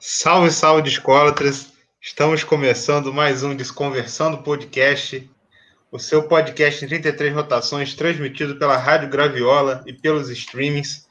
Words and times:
Salve, 0.00 0.50
salve, 0.50 0.88
escolatras! 0.88 1.72
Estamos 2.00 2.42
começando 2.44 3.12
mais 3.12 3.42
um 3.42 3.54
Desconversando 3.54 4.38
Podcast, 4.42 5.30
o 5.90 5.98
seu 5.98 6.24
podcast 6.24 6.84
em 6.84 6.88
33 6.88 7.34
rotações, 7.34 7.94
transmitido 7.94 8.56
pela 8.58 8.76
Rádio 8.76 9.08
Graviola 9.08 9.82
e 9.86 9.92
pelos 9.92 10.28
streamings. 10.30 11.06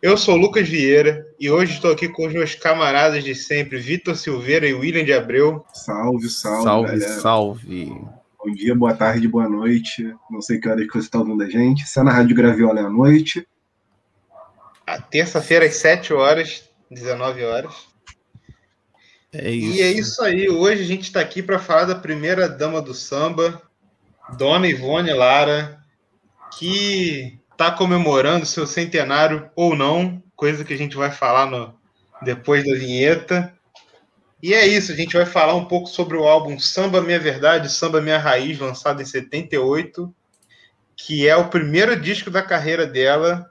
Eu 0.00 0.16
sou 0.16 0.34
o 0.34 0.38
Lucas 0.38 0.68
Vieira 0.68 1.26
e 1.40 1.50
hoje 1.50 1.74
estou 1.74 1.90
aqui 1.92 2.08
com 2.08 2.26
os 2.26 2.32
meus 2.32 2.54
camaradas 2.54 3.24
de 3.24 3.34
sempre, 3.34 3.78
Vitor 3.78 4.14
Silveira 4.16 4.66
e 4.68 4.74
William 4.74 5.04
de 5.04 5.12
Abreu. 5.12 5.64
Salve, 5.74 6.28
salve, 6.28 6.62
Salve, 6.64 6.98
galera. 6.98 7.20
salve. 7.20 7.86
Bom 8.38 8.52
dia, 8.52 8.74
boa 8.74 8.94
tarde, 8.94 9.26
boa 9.26 9.48
noite. 9.48 10.14
Não 10.30 10.40
sei 10.40 10.58
que 10.60 10.68
horas 10.68 10.86
que 10.86 10.92
você 10.92 11.06
está 11.06 11.18
ouvindo 11.18 11.42
a 11.42 11.50
gente. 11.50 11.88
Se 11.88 11.98
é 11.98 12.02
na 12.04 12.12
Rádio 12.12 12.36
Graviola 12.36 12.78
é 12.80 12.84
à 12.84 12.90
noite. 12.90 13.46
A 14.86 15.00
terça-feira 15.00 15.66
às 15.66 15.74
7 15.74 16.14
horas, 16.14 16.67
19 16.90 17.44
horas. 17.44 17.74
É 19.32 19.50
isso. 19.50 19.76
E 19.76 19.82
é 19.82 19.92
isso 19.92 20.22
aí. 20.22 20.48
Hoje 20.48 20.82
a 20.82 20.86
gente 20.86 21.02
está 21.02 21.20
aqui 21.20 21.42
para 21.42 21.58
falar 21.58 21.84
da 21.84 21.94
primeira 21.94 22.48
dama 22.48 22.80
do 22.80 22.94
samba, 22.94 23.60
Dona 24.36 24.66
Ivone 24.66 25.12
Lara, 25.12 25.82
que 26.56 27.38
está 27.52 27.70
comemorando 27.70 28.46
seu 28.46 28.66
centenário 28.66 29.50
ou 29.54 29.76
não, 29.76 30.22
coisa 30.34 30.64
que 30.64 30.72
a 30.72 30.78
gente 30.78 30.96
vai 30.96 31.10
falar 31.10 31.46
no, 31.46 31.78
depois 32.22 32.64
da 32.64 32.74
vinheta. 32.74 33.52
E 34.42 34.54
é 34.54 34.66
isso, 34.66 34.92
a 34.92 34.94
gente 34.94 35.16
vai 35.16 35.26
falar 35.26 35.54
um 35.54 35.64
pouco 35.64 35.88
sobre 35.88 36.16
o 36.16 36.24
álbum 36.24 36.58
Samba 36.58 37.00
Minha 37.00 37.18
Verdade, 37.18 37.70
Samba 37.70 38.00
Minha 38.00 38.18
Raiz, 38.18 38.58
lançado 38.58 39.02
em 39.02 39.04
78, 39.04 40.14
que 40.96 41.28
é 41.28 41.36
o 41.36 41.48
primeiro 41.48 42.00
disco 42.00 42.30
da 42.30 42.40
carreira 42.40 42.86
dela, 42.86 43.50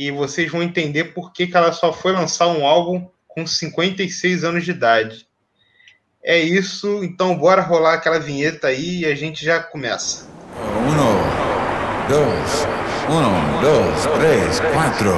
e 0.00 0.10
vocês 0.10 0.50
vão 0.50 0.62
entender 0.62 1.12
por 1.12 1.30
que, 1.30 1.46
que 1.46 1.54
ela 1.54 1.72
só 1.72 1.92
foi 1.92 2.12
lançar 2.12 2.46
um 2.46 2.64
álbum 2.64 3.06
com 3.28 3.46
56 3.46 4.44
anos 4.44 4.64
de 4.64 4.70
idade. 4.70 5.26
É 6.24 6.38
isso, 6.38 7.04
então 7.04 7.36
bora 7.36 7.60
rolar 7.60 7.94
aquela 7.94 8.18
vinheta 8.18 8.68
aí 8.68 9.00
e 9.00 9.04
a 9.04 9.14
gente 9.14 9.44
já 9.44 9.60
começa. 9.60 10.26
Uno, 10.88 11.20
dos, 12.08 12.66
uno, 13.10 13.60
dos, 13.60 14.06
três, 14.16 14.60
quatro. 14.72 15.12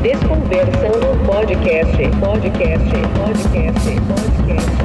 Desconversando 0.00 1.26
podcast, 1.26 1.96
podcast, 2.18 2.90
podcast, 3.18 3.90
podcast. 4.08 4.83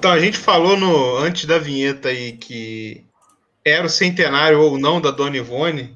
Então, 0.00 0.12
a 0.12 0.18
gente 0.18 0.38
falou 0.38 0.78
no, 0.78 1.18
antes 1.18 1.44
da 1.44 1.58
vinheta 1.58 2.08
aí 2.08 2.32
que 2.32 3.04
era 3.62 3.86
o 3.86 3.90
centenário 3.90 4.58
ou 4.58 4.78
não 4.78 4.98
da 4.98 5.10
Dona 5.10 5.36
Ivone, 5.36 5.94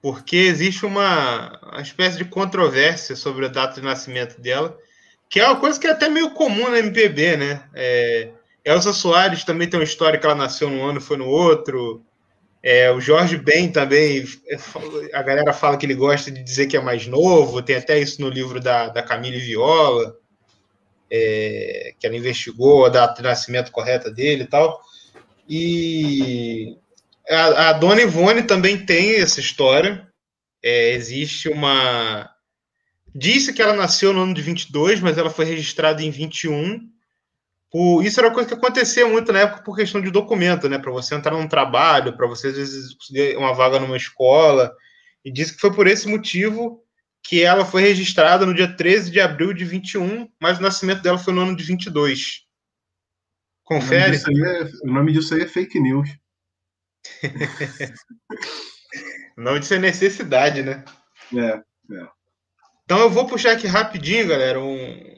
porque 0.00 0.36
existe 0.36 0.86
uma, 0.86 1.58
uma 1.72 1.82
espécie 1.82 2.18
de 2.18 2.24
controvérsia 2.24 3.16
sobre 3.16 3.44
a 3.46 3.48
data 3.48 3.80
de 3.80 3.84
nascimento 3.84 4.40
dela, 4.40 4.78
que 5.28 5.40
é 5.40 5.44
uma 5.44 5.58
coisa 5.58 5.80
que 5.80 5.88
é 5.88 5.90
até 5.90 6.08
meio 6.08 6.30
comum 6.30 6.70
na 6.70 6.78
MPB, 6.78 7.36
né? 7.36 7.64
É, 7.74 8.30
Elza 8.64 8.92
Soares 8.92 9.42
também 9.42 9.68
tem 9.68 9.80
uma 9.80 9.82
história 9.82 10.20
que 10.20 10.24
ela 10.24 10.36
nasceu 10.36 10.70
num 10.70 10.84
ano 10.84 11.00
e 11.00 11.02
foi 11.02 11.16
no 11.16 11.26
outro. 11.26 12.04
É, 12.62 12.92
o 12.92 13.00
Jorge 13.00 13.36
Ben 13.36 13.72
também, 13.72 14.24
a 15.12 15.22
galera 15.24 15.52
fala 15.52 15.76
que 15.76 15.84
ele 15.84 15.96
gosta 15.96 16.30
de 16.30 16.44
dizer 16.44 16.68
que 16.68 16.76
é 16.76 16.80
mais 16.80 17.08
novo, 17.08 17.60
tem 17.60 17.74
até 17.74 17.98
isso 17.98 18.20
no 18.20 18.28
livro 18.28 18.60
da, 18.60 18.86
da 18.88 19.02
Camille 19.02 19.40
Viola 19.40 20.16
é, 21.10 21.94
que 21.98 22.06
ela 22.06 22.16
investigou 22.16 22.84
a 22.84 22.88
data 22.88 23.16
de 23.16 23.28
nascimento 23.28 23.72
correta 23.72 24.10
dele 24.10 24.44
e 24.44 24.46
tal. 24.46 24.80
E 25.48 26.76
a, 27.28 27.70
a 27.70 27.72
dona 27.72 28.02
Ivone 28.02 28.42
também 28.42 28.84
tem 28.84 29.16
essa 29.16 29.40
história. 29.40 30.06
É, 30.62 30.92
existe 30.92 31.48
uma. 31.48 32.30
Disse 33.14 33.52
que 33.52 33.62
ela 33.62 33.74
nasceu 33.74 34.12
no 34.12 34.22
ano 34.22 34.34
de 34.34 34.42
22, 34.42 35.00
mas 35.00 35.16
ela 35.16 35.30
foi 35.30 35.44
registrada 35.44 36.02
em 36.02 36.10
21. 36.10 36.80
Por... 37.70 38.04
Isso 38.04 38.20
era 38.20 38.28
uma 38.28 38.34
coisa 38.34 38.48
que 38.48 38.54
acontecia 38.54 39.08
muito 39.08 39.32
na 39.32 39.40
época 39.40 39.62
por 39.62 39.76
questão 39.76 40.00
de 40.00 40.10
documento, 40.10 40.68
né? 40.68 40.78
Para 40.78 40.92
você 40.92 41.14
entrar 41.14 41.32
num 41.32 41.48
trabalho, 41.48 42.16
para 42.16 42.26
você 42.26 42.48
às 42.48 42.56
vezes 42.56 42.94
conseguir 42.94 43.36
uma 43.36 43.54
vaga 43.54 43.78
numa 43.78 43.96
escola. 43.96 44.72
E 45.24 45.32
disse 45.32 45.54
que 45.54 45.60
foi 45.60 45.72
por 45.72 45.86
esse 45.86 46.06
motivo 46.08 46.85
que 47.28 47.42
ela 47.42 47.64
foi 47.64 47.82
registrada 47.82 48.46
no 48.46 48.54
dia 48.54 48.68
13 48.76 49.10
de 49.10 49.20
abril 49.20 49.52
de 49.52 49.64
21, 49.64 50.30
mas 50.40 50.58
o 50.58 50.62
nascimento 50.62 51.02
dela 51.02 51.18
foi 51.18 51.32
no 51.34 51.40
ano 51.42 51.56
de 51.56 51.64
22. 51.64 52.42
O 53.68 53.74
nome 53.74 53.82
Confere? 53.82 54.10
disso 54.12 54.28
aí 54.30 54.40
é, 54.42 54.70
o 54.84 54.92
nome 54.92 55.12
disso 55.12 55.34
aí 55.34 55.40
é 55.42 55.46
fake 55.48 55.80
news. 55.80 56.08
O 59.36 59.40
nome 59.42 59.60
disso 59.60 59.74
é 59.74 59.78
necessidade, 59.78 60.62
né? 60.62 60.84
É, 61.36 61.60
Então 62.84 63.00
eu 63.00 63.10
vou 63.10 63.26
puxar 63.26 63.52
aqui 63.52 63.66
rapidinho, 63.66 64.28
galera. 64.28 64.60
Um, 64.60 65.16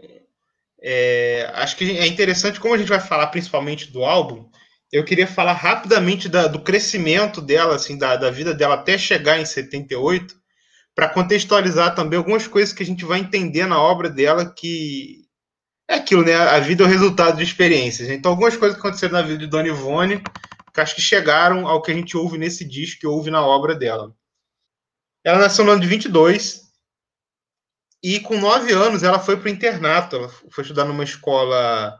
é, 0.80 1.50
acho 1.54 1.76
que 1.76 1.98
é 1.98 2.06
interessante, 2.06 2.58
como 2.60 2.74
a 2.74 2.78
gente 2.78 2.88
vai 2.88 3.00
falar 3.00 3.26
principalmente 3.28 3.90
do 3.92 4.04
álbum, 4.04 4.48
eu 4.90 5.04
queria 5.04 5.26
falar 5.26 5.52
rapidamente 5.52 6.28
da- 6.28 6.46
do 6.46 6.62
crescimento 6.62 7.42
dela, 7.42 7.74
assim, 7.76 7.98
da, 7.98 8.16
da 8.16 8.30
vida 8.30 8.54
dela 8.54 8.76
até 8.76 8.96
chegar 8.96 9.38
em 9.38 9.44
78, 9.44 10.34
para 10.98 11.08
contextualizar 11.08 11.94
também 11.94 12.16
algumas 12.16 12.48
coisas 12.48 12.74
que 12.74 12.82
a 12.82 12.86
gente 12.86 13.04
vai 13.04 13.20
entender 13.20 13.66
na 13.66 13.80
obra 13.80 14.10
dela, 14.10 14.52
que 14.52 15.24
é 15.88 15.94
aquilo, 15.94 16.24
né? 16.24 16.34
A 16.34 16.58
vida 16.58 16.82
é 16.82 16.86
o 16.88 16.90
resultado 16.90 17.36
de 17.36 17.44
experiências. 17.44 18.08
Então, 18.08 18.32
algumas 18.32 18.56
coisas 18.56 18.76
que 18.76 18.80
aconteceram 18.84 19.12
na 19.12 19.22
vida 19.22 19.38
de 19.38 19.46
Dona 19.46 19.68
Ivone, 19.68 20.20
que 20.74 20.80
acho 20.80 20.96
que 20.96 21.00
chegaram 21.00 21.68
ao 21.68 21.80
que 21.82 21.92
a 21.92 21.94
gente 21.94 22.16
ouve 22.16 22.36
nesse 22.36 22.64
disco, 22.64 22.98
que 22.98 23.06
ouve 23.06 23.30
na 23.30 23.46
obra 23.46 23.76
dela. 23.76 24.12
Ela 25.22 25.38
nasceu 25.38 25.64
no 25.64 25.70
ano 25.70 25.80
de 25.80 25.86
22, 25.86 26.62
e 28.02 28.18
com 28.18 28.36
nove 28.36 28.72
anos 28.72 29.04
ela 29.04 29.20
foi 29.20 29.36
para 29.36 29.46
o 29.46 29.52
internato. 29.52 30.16
Ela 30.16 30.28
foi 30.50 30.62
estudar 30.62 30.84
numa 30.84 31.04
escola 31.04 31.96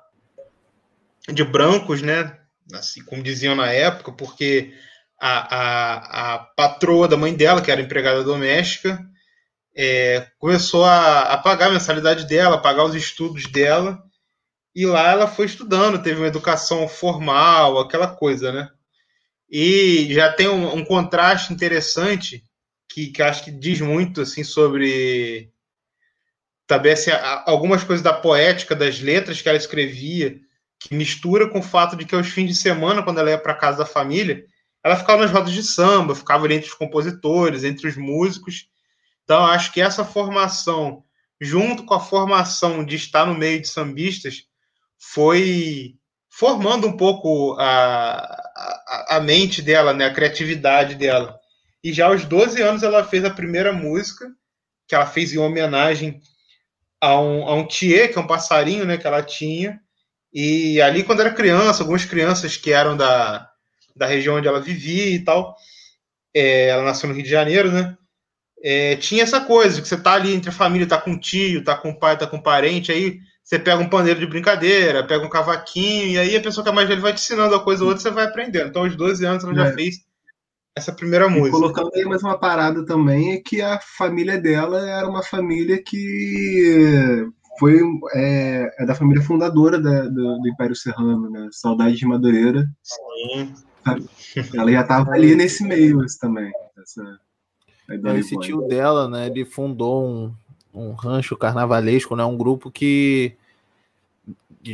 de 1.33 1.45
brancos, 1.45 2.03
né? 2.03 2.37
Assim 2.75 3.05
como 3.05 3.23
diziam 3.23 3.55
na 3.55 3.71
época, 3.71 4.11
porque 4.11 4.75
a, 5.21 5.57
a, 5.57 6.35
a 6.35 6.39
patroa 6.39 7.09
da 7.09 7.17
mãe 7.17 7.35
dela, 7.35 7.61
que 7.61 7.71
era 7.71 7.81
empregada 7.81 8.23
doméstica, 8.23 8.99
é, 9.77 10.27
começou 10.39 10.85
a, 10.85 11.23
a 11.33 11.39
pagar 11.39 11.67
a 11.67 11.73
mensalidade 11.73 12.27
dela, 12.27 12.61
pagar 12.63 12.85
os 12.85 12.95
estudos 12.95 13.45
dela. 13.47 14.03
E 14.75 14.87
lá 14.87 15.11
ela 15.11 15.27
foi 15.27 15.47
estudando, 15.47 16.03
teve 16.03 16.21
uma 16.21 16.29
educação 16.29 16.89
formal, 16.89 17.79
aquela 17.79 18.07
coisa, 18.09 18.53
né? 18.53 18.69
E 19.51 20.09
já 20.13 20.33
tem 20.33 20.49
um, 20.49 20.75
um 20.75 20.85
contraste 20.85 21.53
interessante 21.53 22.45
que, 22.89 23.09
que 23.09 23.23
acho 23.23 23.45
que 23.45 23.51
diz 23.51 23.81
muito 23.81 24.21
assim 24.21 24.45
sobre 24.45 25.51
também 26.67 26.93
assim, 26.93 27.11
algumas 27.47 27.83
coisas 27.83 28.03
da 28.03 28.13
poética 28.13 28.77
das 28.77 29.01
letras 29.01 29.41
que 29.41 29.49
ela 29.49 29.57
escrevia, 29.57 30.39
que 30.79 30.95
mistura 30.95 31.49
com 31.49 31.61
o 31.61 31.63
fato 31.63 31.97
de 31.97 32.05
que 32.05 32.15
aos 32.15 32.29
fins 32.29 32.49
de 32.49 32.55
semana, 32.55 33.03
quando 33.03 33.19
ela 33.19 33.31
ia 33.31 33.39
para 33.39 33.55
casa 33.55 33.79
da 33.79 33.87
família, 33.87 34.45
ela 34.83 34.97
ficava 34.97 35.23
nas 35.23 35.31
rodas 35.31 35.53
de 35.53 35.63
samba, 35.63 36.15
ficava 36.15 36.45
ali 36.45 36.55
entre 36.55 36.69
os 36.69 36.75
compositores, 36.75 37.65
entre 37.65 37.89
os 37.89 37.97
músicos. 37.97 38.69
Então, 39.25 39.45
acho 39.45 39.73
que 39.73 39.81
essa 39.81 40.05
formação, 40.05 41.05
junto 41.41 41.85
com 41.85 41.95
a 41.95 42.01
formação 42.01 42.85
de 42.85 42.97
estar 42.97 43.27
no 43.27 43.35
meio 43.35 43.61
de 43.61 43.69
sambistas, 43.69 44.45
foi 44.99 45.95
formando 46.31 46.87
um 46.87 46.97
pouco 46.97 47.57
a, 47.59 48.19
a, 48.19 49.17
a 49.17 49.21
mente 49.21 49.61
dela, 49.61 49.93
né, 49.93 50.07
a 50.07 50.15
criatividade 50.15 50.95
dela. 50.95 51.39
E 51.83 51.93
já 51.93 52.07
aos 52.07 52.25
12 52.25 52.61
anos 52.63 52.83
ela 52.83 53.05
fez 53.05 53.25
a 53.25 53.31
primeira 53.31 53.73
música, 53.73 54.29
que 54.87 54.95
ela 54.95 55.07
fez 55.07 55.33
em 55.33 55.39
homenagem 55.39 56.21
a 57.01 57.19
um, 57.21 57.47
a 57.47 57.55
um 57.55 57.67
tiê, 57.67 58.09
que 58.09 58.19
é 58.19 58.21
um 58.21 58.27
passarinho 58.27 58.85
né, 58.85 58.97
que 58.97 59.07
ela 59.07 59.23
tinha. 59.23 59.81
E 60.33 60.81
ali, 60.81 61.03
quando 61.05 61.21
era 61.21 61.33
criança, 61.33 61.83
algumas 61.83 62.05
crianças 62.05 62.57
que 62.57 62.73
eram 62.73 62.97
da, 62.97 63.48
da 63.99 64.07
região 64.07 64.37
onde 64.37 64.49
ela 64.49 64.61
vivia 64.61 65.07
e 65.11 65.19
tal, 65.25 65.55
é, 66.35 66.69
ela 66.69 66.85
nasceu 66.85 67.09
no 67.09 67.15
Rio 67.15 67.25
de 67.25 67.31
Janeiro, 67.31 67.71
né? 67.73 67.97
É, 68.63 68.97
tinha 68.97 69.23
essa 69.23 69.41
coisa, 69.41 69.81
que 69.81 69.87
você 69.89 69.97
tá 69.97 70.15
ali 70.15 70.35
entre 70.35 70.51
a 70.51 70.53
família, 70.53 70.87
tá 70.87 71.01
com 71.01 71.19
tio, 71.19 71.63
tá 71.63 71.77
com 71.77 71.95
pai, 71.95 72.19
tá 72.19 72.27
com 72.27 72.41
parente, 72.43 72.91
aí 72.91 73.19
você 73.45 73.59
pega 73.59 73.81
um 73.83 73.89
paneiro 73.89 74.19
de 74.21 74.27
brincadeira, 74.27 75.07
pega 75.07 75.25
um 75.25 75.29
cavaquinho, 75.31 76.09
e 76.09 76.19
aí 76.19 76.37
a 76.37 76.41
pessoa 76.41 76.65
que 76.65 76.71
é 76.71 76.73
mais 76.73 76.89
velha 76.89 77.01
vai 77.01 77.13
te 77.15 77.21
ensinando 77.21 77.55
a 77.55 77.63
coisa 77.65 77.83
ou 77.85 77.89
outra, 77.91 78.03
você 78.03 78.11
vai 78.11 78.25
aprendendo. 78.27 78.69
Então, 78.69 78.83
aos 78.83 78.97
12 78.97 79.25
anos, 79.25 79.45
ela 79.45 79.55
já 79.55 79.67
É. 79.69 79.73
fez 79.73 79.97
essa 80.77 80.93
primeira 80.93 81.27
E 81.27 81.31
música. 81.31 81.51
colocando 81.57 81.91
aí 81.95 82.05
mais 82.05 82.23
uma 82.23 82.39
parada 82.39 82.85
também 82.85 83.33
é 83.35 83.41
que 83.41 83.63
a 83.63 83.81
família 83.97 84.39
dela 84.41 84.89
era 84.89 85.09
uma 85.09 85.23
família 85.23 85.83
que 85.83 87.27
foi 87.59 87.81
é, 88.15 88.71
é 88.81 88.87
da 88.87 88.95
família 88.95 89.23
fundadora 89.23 89.81
da- 89.81 90.03
do, 90.05 90.39
do 90.41 90.49
Império 90.49 90.77
Serrano, 90.77 91.29
né? 91.31 91.49
Saudade 91.53 91.97
de 91.97 92.07
Madureira. 92.07 92.65
Sim. 92.83 93.55
Ela 94.55 94.73
já 94.73 94.81
estava 94.83 95.11
ali 95.13 95.35
nesse 95.35 95.65
meio 95.65 96.05
também. 96.21 96.51
Essa, 96.81 97.21
Esse 98.19 98.35
Ivone. 98.35 98.47
tio 98.47 98.63
dela, 98.69 99.09
né, 99.09 99.27
ele 99.27 99.45
fundou 99.45 100.07
um, 100.07 100.35
um 100.75 100.93
rancho 100.93 101.37
carnavalesco, 101.37 102.15
né? 102.15 102.25
Um 102.25 102.37
grupo 102.37 102.71
que 102.71 103.35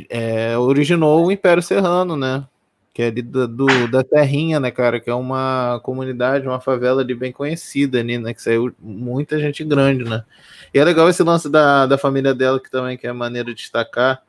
é, 0.08 0.56
originou 0.58 1.26
o 1.26 1.32
Império 1.32 1.62
Serrano, 1.62 2.16
né? 2.16 2.44
Que 2.92 3.02
é 3.02 3.06
ali 3.08 3.22
do, 3.22 3.48
do, 3.48 3.88
da 3.88 4.04
Terrinha, 4.04 4.60
né, 4.60 4.70
cara? 4.70 5.00
Que 5.00 5.10
é 5.10 5.14
uma 5.14 5.80
comunidade, 5.82 6.46
uma 6.46 6.60
favela 6.60 7.02
ali 7.02 7.14
bem 7.14 7.32
conhecida 7.32 7.98
ali, 7.98 8.18
né? 8.18 8.32
Que 8.32 8.42
saiu 8.42 8.74
muita 8.78 9.38
gente 9.38 9.64
grande, 9.64 10.04
né? 10.04 10.24
E 10.72 10.78
é 10.78 10.84
legal 10.84 11.08
esse 11.08 11.22
lance 11.22 11.48
da, 11.48 11.86
da 11.86 11.98
família 11.98 12.34
dela, 12.34 12.60
que 12.60 12.70
também 12.70 12.96
que 12.96 13.06
é 13.06 13.12
maneira 13.12 13.48
de 13.48 13.56
destacar, 13.56 14.22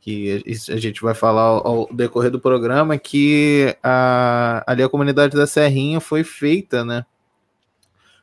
que 0.00 0.42
a 0.70 0.76
gente 0.76 1.02
vai 1.02 1.14
falar 1.14 1.42
ao, 1.42 1.88
decorrer 1.92 2.30
do 2.30 2.40
programa, 2.40 2.96
que 2.96 3.76
a, 3.82 4.62
ali 4.66 4.82
a 4.82 4.88
comunidade 4.88 5.36
da 5.36 5.46
Serrinha 5.46 6.00
foi 6.00 6.24
feita, 6.24 6.84
né? 6.84 7.04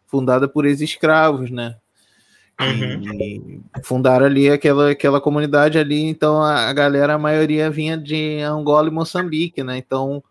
Fundada 0.06 0.48
por 0.48 0.66
ex-escravos, 0.66 1.51
né? 1.51 1.75
Uhum. 2.60 3.22
E 3.22 3.83
fundaram 3.83 4.25
ali 4.25 4.50
aquela, 4.50 4.92
aquela 4.92 5.19
comunidade 5.19 5.77
ali, 5.77 6.04
então 6.04 6.42
a, 6.42 6.69
a, 6.69 6.74
galera, 6.74 7.16
a 7.16 7.19
maioria 7.19 7.69
vinha 7.69 7.98
de 7.98 8.39
Angola 8.39 8.88
e 8.88 8.92
Moçambique, 8.92 9.62
né? 9.62 9.77
Então, 9.77 10.24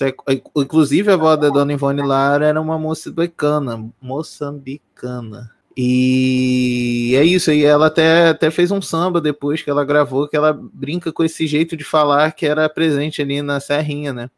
é, 0.00 0.14
inclusive 0.56 1.10
a 1.10 1.14
avó 1.14 1.36
da 1.36 1.50
Dona 1.50 1.74
Ivone 1.74 2.02
Lara 2.02 2.46
era 2.46 2.60
uma 2.60 2.78
moçambicana, 2.78 3.90
moçambicana. 4.00 5.57
E 5.80 7.14
é 7.14 7.22
isso, 7.22 7.52
e 7.52 7.64
ela 7.64 7.86
até, 7.86 8.30
até 8.30 8.50
fez 8.50 8.72
um 8.72 8.82
samba 8.82 9.20
depois 9.20 9.62
que 9.62 9.70
ela 9.70 9.84
gravou, 9.84 10.26
que 10.26 10.36
ela 10.36 10.52
brinca 10.52 11.12
com 11.12 11.22
esse 11.22 11.46
jeito 11.46 11.76
de 11.76 11.84
falar 11.84 12.32
que 12.32 12.44
era 12.44 12.68
presente 12.68 13.22
ali 13.22 13.40
na 13.42 13.60
Serrinha, 13.60 14.12
né? 14.12 14.28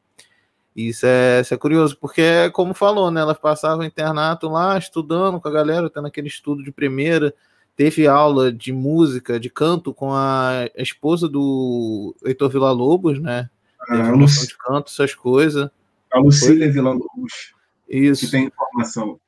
Isso 0.76 1.06
é, 1.06 1.40
isso 1.40 1.54
é 1.54 1.56
curioso, 1.56 1.96
porque, 1.98 2.50
como 2.50 2.74
falou, 2.74 3.10
né, 3.10 3.22
ela 3.22 3.34
passava 3.34 3.80
o 3.80 3.84
internato 3.84 4.50
lá, 4.50 4.76
estudando 4.76 5.40
com 5.40 5.48
a 5.48 5.50
galera, 5.50 5.88
tendo 5.88 6.06
aquele 6.08 6.28
estudo 6.28 6.62
de 6.62 6.70
primeira, 6.70 7.34
teve 7.74 8.06
aula 8.06 8.52
de 8.52 8.70
música, 8.70 9.40
de 9.40 9.48
canto 9.48 9.94
com 9.94 10.12
a, 10.12 10.68
esposa 10.76 11.26
do 11.26 12.14
Heitor 12.22 12.50
Villa-Lobos, 12.50 13.18
né? 13.18 13.48
Teve 13.88 14.02
ah, 14.02 14.14
noção 14.14 14.44
de 14.44 14.58
canto, 14.58 14.92
essas 14.92 15.14
coisas. 15.14 15.70
A 16.12 16.18
Lucília 16.18 16.70
Villa-Lobos. 16.70 17.54
Isso. 17.88 18.26
Que 18.26 18.30
tem 18.30 18.44
informação. 18.44 19.18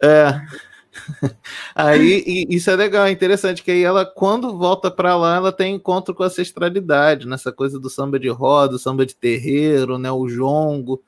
É, 0.00 0.40
aí 1.74 2.46
isso 2.48 2.70
é 2.70 2.76
legal, 2.76 3.06
é 3.06 3.10
interessante 3.10 3.62
que 3.62 3.70
aí 3.70 3.82
ela, 3.82 4.04
quando 4.04 4.56
volta 4.56 4.90
para 4.90 5.16
lá, 5.16 5.36
ela 5.36 5.52
tem 5.52 5.74
encontro 5.74 6.14
com 6.14 6.22
a 6.22 6.26
ancestralidade, 6.26 7.26
nessa 7.26 7.52
coisa 7.52 7.78
do 7.78 7.90
samba 7.90 8.18
de 8.18 8.28
roda, 8.28 8.78
samba 8.78 9.04
de 9.04 9.14
terreiro, 9.14 9.98
né, 9.98 10.10
o 10.10 10.28
jongo, 10.28 11.02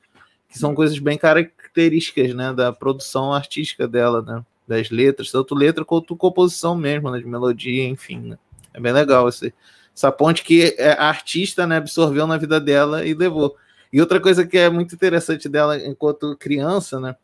que 0.49 0.57
são 0.57 0.75
coisas 0.75 0.97
bem 0.99 1.17
características, 1.17 2.33
né, 2.33 2.53
da 2.53 2.71
produção 2.71 3.33
artística 3.33 3.87
dela, 3.87 4.21
né, 4.21 4.43
das 4.67 4.89
letras, 4.89 5.31
tanto 5.31 5.55
letra 5.55 5.85
quanto 5.85 6.15
composição 6.15 6.75
mesmo, 6.75 7.09
né, 7.11 7.19
de 7.19 7.25
melodia, 7.25 7.85
enfim, 7.87 8.19
né. 8.19 8.37
É 8.73 8.79
bem 8.79 8.93
legal 8.93 9.27
esse, 9.27 9.53
essa 9.95 10.11
ponte 10.11 10.43
que 10.43 10.75
a 10.79 11.07
artista, 11.07 11.67
né, 11.67 11.77
absorveu 11.77 12.25
na 12.25 12.37
vida 12.37 12.59
dela 12.59 13.05
e 13.05 13.13
levou. 13.13 13.55
E 13.91 13.99
outra 13.99 14.21
coisa 14.21 14.47
que 14.47 14.57
é 14.57 14.69
muito 14.69 14.95
interessante 14.95 15.49
dela 15.49 15.77
enquanto 15.77 16.37
criança, 16.37 16.99
né, 16.99 17.15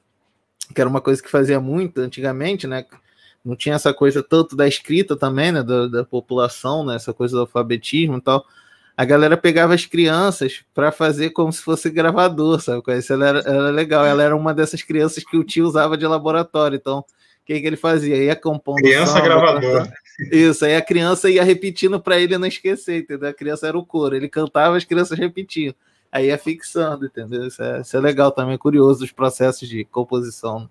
que 0.74 0.82
era 0.82 0.90
uma 0.90 1.02
coisa 1.02 1.22
que 1.22 1.30
fazia 1.30 1.60
muito 1.60 2.00
antigamente, 2.00 2.68
né? 2.68 2.86
Não 3.44 3.56
tinha 3.56 3.76
essa 3.76 3.94
coisa 3.94 4.22
tanto 4.22 4.56
da 4.56 4.68
escrita 4.68 5.16
também, 5.16 5.52
né? 5.52 5.64
Da, 5.64 5.88
da 5.88 6.04
população, 6.04 6.86
né? 6.86 6.96
Essa 6.96 7.14
coisa 7.14 7.36
do 7.36 7.42
alfabetismo 7.42 8.18
e 8.18 8.22
tal. 8.22 8.46
A 8.96 9.06
galera 9.06 9.38
pegava 9.38 9.74
as 9.74 9.86
crianças 9.86 10.64
para 10.74 10.92
fazer 10.92 11.30
como 11.30 11.54
se 11.54 11.62
fosse 11.62 11.90
gravador, 11.90 12.60
sabe? 12.60 12.82
Isso 12.98 13.14
era, 13.14 13.40
era 13.40 13.70
legal. 13.70 14.06
Ela 14.06 14.24
era 14.24 14.36
uma 14.36 14.54
dessas 14.54 14.82
crianças 14.82 15.24
que 15.24 15.38
o 15.38 15.44
tio 15.44 15.66
usava 15.66 15.96
de 15.96 16.06
laboratório. 16.06 16.76
Então, 16.76 17.00
o 17.00 17.06
que, 17.46 17.62
que 17.62 17.68
ele 17.68 17.78
fazia? 17.78 18.18
Ia 18.18 18.36
compondo. 18.36 18.78
Criança 18.78 19.14
samba, 19.14 19.24
gravador. 19.24 19.88
Isso, 20.32 20.66
aí 20.66 20.76
a 20.76 20.82
criança 20.82 21.30
ia 21.30 21.44
repetindo 21.44 22.00
para 22.00 22.20
ele 22.20 22.38
não 22.40 22.48
esquecer, 22.48 23.00
entendeu? 23.02 23.30
A 23.30 23.34
criança 23.34 23.68
era 23.68 23.78
o 23.78 23.86
coro. 23.86 24.16
Ele 24.16 24.28
cantava, 24.28 24.76
as 24.76 24.84
crianças 24.84 25.18
repetiam 25.18 25.74
aí 26.12 26.30
é 26.30 26.38
fixando, 26.38 27.06
entendeu? 27.06 27.48
Isso 27.48 27.62
é, 27.62 27.82
isso 27.82 27.96
é 27.96 28.00
legal 28.00 28.32
também, 28.32 28.56
é 28.56 28.58
curioso 28.58 29.04
os 29.04 29.12
processos 29.12 29.68
de 29.68 29.86
composição. 29.86 30.70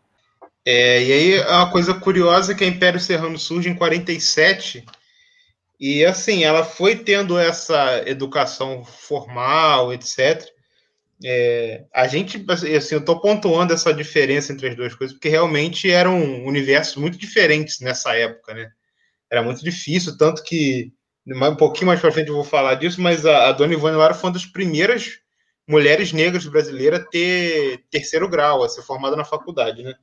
É, 0.64 1.02
e 1.02 1.12
aí 1.12 1.34
é 1.34 1.50
uma 1.50 1.70
coisa 1.70 1.94
curiosa 1.94 2.54
que 2.54 2.64
a 2.64 2.66
Império 2.66 2.98
Serrano 2.98 3.38
surge 3.38 3.68
em 3.68 3.74
47 3.74 4.84
e 5.78 6.04
assim, 6.04 6.42
ela 6.44 6.64
foi 6.64 6.96
tendo 6.96 7.38
essa 7.38 8.02
educação 8.08 8.84
formal, 8.84 9.92
etc. 9.92 10.44
É, 11.24 11.84
a 11.94 12.06
gente, 12.08 12.44
assim, 12.48 12.94
eu 12.94 13.00
estou 13.00 13.20
pontuando 13.20 13.72
essa 13.72 13.92
diferença 13.92 14.52
entre 14.52 14.68
as 14.68 14.76
duas 14.76 14.94
coisas, 14.94 15.14
porque 15.14 15.28
realmente 15.28 15.90
eram 15.90 16.44
universos 16.44 16.96
muito 16.96 17.18
diferentes 17.18 17.80
nessa 17.80 18.14
época, 18.14 18.54
né? 18.54 18.70
Era 19.30 19.42
muito 19.42 19.62
difícil, 19.62 20.16
tanto 20.16 20.42
que 20.42 20.92
um 21.28 21.56
pouquinho 21.56 21.88
mais 21.88 22.00
para 22.00 22.12
frente 22.12 22.28
eu 22.28 22.34
vou 22.34 22.44
falar 22.44 22.76
disso, 22.76 23.00
mas 23.00 23.26
a, 23.26 23.48
a 23.48 23.52
Dona 23.52 23.74
Ivone 23.74 23.96
Lara 23.96 24.14
foi 24.14 24.28
uma 24.28 24.34
das 24.34 24.46
primeiras 24.46 25.18
mulheres 25.66 26.12
negras 26.12 26.46
brasileiras 26.46 27.04
ter 27.10 27.84
terceiro 27.90 28.28
grau, 28.28 28.62
a 28.62 28.68
ser 28.68 28.82
formada 28.82 29.16
na 29.16 29.24
faculdade, 29.24 29.82
né? 29.82 29.94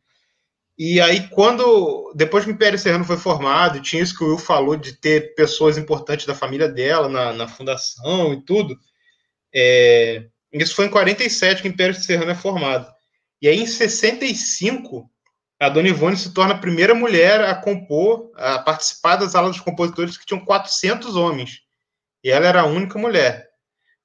E 0.78 1.00
aí, 1.00 1.28
quando. 1.30 2.12
Depois 2.16 2.44
que 2.44 2.52
o 2.52 2.54
Império 2.54 2.80
Serrano 2.80 3.06
foi 3.06 3.18
formado, 3.18 3.82
tinha 3.82 4.02
isso 4.02 4.18
que 4.18 4.24
o 4.24 4.30
Will 4.30 4.38
falou 4.40 4.76
de 4.76 4.94
ter 4.94 5.36
pessoas 5.36 5.78
importantes 5.78 6.26
da 6.26 6.34
família 6.34 6.68
dela 6.68 7.08
na, 7.08 7.32
na 7.34 7.48
fundação 7.48 8.34
e 8.34 8.42
tudo. 8.44 8.76
É, 9.54 10.26
isso 10.52 10.76
foi 10.76 10.86
em 10.86 10.90
47 10.90 11.62
que 11.62 11.68
o 11.68 11.72
Império 11.72 11.96
Serrano 11.96 12.32
é 12.32 12.36
formado. 12.36 12.92
E 13.42 13.48
aí, 13.48 13.60
em 13.60 13.68
65, 13.68 15.10
a 15.60 15.70
Dona 15.70 15.90
Ivone 15.90 16.18
se 16.18 16.34
torna 16.34 16.56
a 16.56 16.58
primeira 16.58 16.96
mulher 16.96 17.42
a 17.42 17.56
compor, 17.56 18.32
a 18.36 18.60
participar 18.60 19.18
das 19.18 19.36
aulas 19.36 19.56
dos 19.56 19.64
compositores 19.64 20.18
que 20.18 20.26
tinham 20.26 20.44
400 20.44 21.16
homens. 21.16 21.62
E 22.24 22.32
ela 22.32 22.48
era 22.48 22.62
a 22.62 22.66
única 22.66 22.98
mulher. 22.98 23.53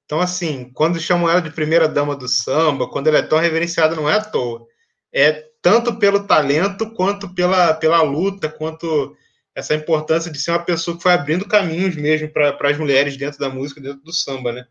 Então, 0.09 0.19
assim, 0.19 0.71
quando 0.73 0.99
chamam 0.99 1.29
ela 1.29 1.39
de 1.39 1.51
primeira 1.51 1.87
dama 1.87 2.15
do 2.15 2.27
samba, 2.27 2.89
quando 2.89 3.05
ela 3.05 3.19
é 3.19 3.21
tão 3.21 3.37
reverenciada, 3.37 3.95
não 3.95 4.09
é 4.09 4.15
à 4.15 4.21
toa. 4.21 4.65
É 5.13 5.45
tanto 5.61 5.99
pelo 5.99 6.25
talento, 6.25 6.89
quanto 6.95 7.31
pela, 7.35 7.75
pela 7.75 8.01
luta, 8.01 8.49
quanto 8.49 9.15
essa 9.53 9.75
importância 9.75 10.31
de 10.31 10.39
ser 10.39 10.49
uma 10.49 10.65
pessoa 10.65 10.97
que 10.97 11.03
foi 11.03 11.13
abrindo 11.13 11.47
caminhos 11.47 11.95
mesmo 11.95 12.27
para 12.27 12.69
as 12.71 12.77
mulheres 12.79 13.17
dentro 13.17 13.39
da 13.39 13.49
música, 13.49 13.79
dentro 13.79 14.01
do 14.01 14.11
samba, 14.11 14.51
né? 14.51 14.65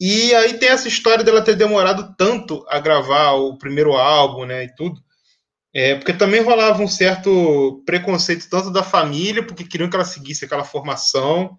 E 0.00 0.32
aí 0.36 0.54
tem 0.54 0.68
essa 0.68 0.86
história 0.86 1.24
dela 1.24 1.42
ter 1.42 1.56
demorado 1.56 2.14
tanto 2.16 2.64
a 2.68 2.78
gravar 2.78 3.32
o 3.32 3.58
primeiro 3.58 3.94
álbum, 3.94 4.44
né, 4.44 4.62
e 4.62 4.74
tudo. 4.76 5.00
É, 5.74 5.96
porque 5.96 6.12
também 6.12 6.40
rolava 6.40 6.80
um 6.80 6.88
certo 6.88 7.82
preconceito 7.84 8.48
tanto 8.48 8.70
da 8.70 8.84
família, 8.84 9.44
porque 9.44 9.64
queriam 9.64 9.90
que 9.90 9.96
ela 9.96 10.04
seguisse 10.04 10.44
aquela 10.44 10.62
formação, 10.62 11.58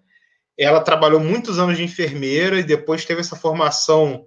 ela 0.58 0.80
trabalhou 0.80 1.20
muitos 1.20 1.58
anos 1.58 1.76
de 1.76 1.84
enfermeira 1.84 2.58
e 2.58 2.64
depois 2.64 3.04
teve 3.04 3.20
essa 3.20 3.36
formação 3.36 4.26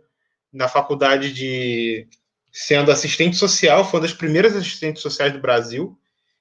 na 0.52 0.68
faculdade 0.68 1.34
de 1.34 2.08
sendo 2.52 2.92
assistente 2.92 3.38
social, 3.38 3.86
foi 3.86 4.00
uma 4.00 4.08
das 4.08 4.16
primeiras 4.16 4.56
assistentes 4.56 5.02
sociais 5.02 5.32
do 5.32 5.40
Brasil. 5.40 5.98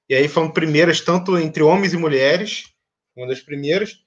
E 0.09 0.15
aí 0.15 0.27
foram 0.27 0.51
primeiras 0.51 1.01
tanto 1.01 1.39
entre 1.39 1.63
homens 1.63 1.93
e 1.93 1.97
mulheres, 1.97 2.65
uma 3.17 3.29
das 3.29 3.41
primeiras. 3.41 3.99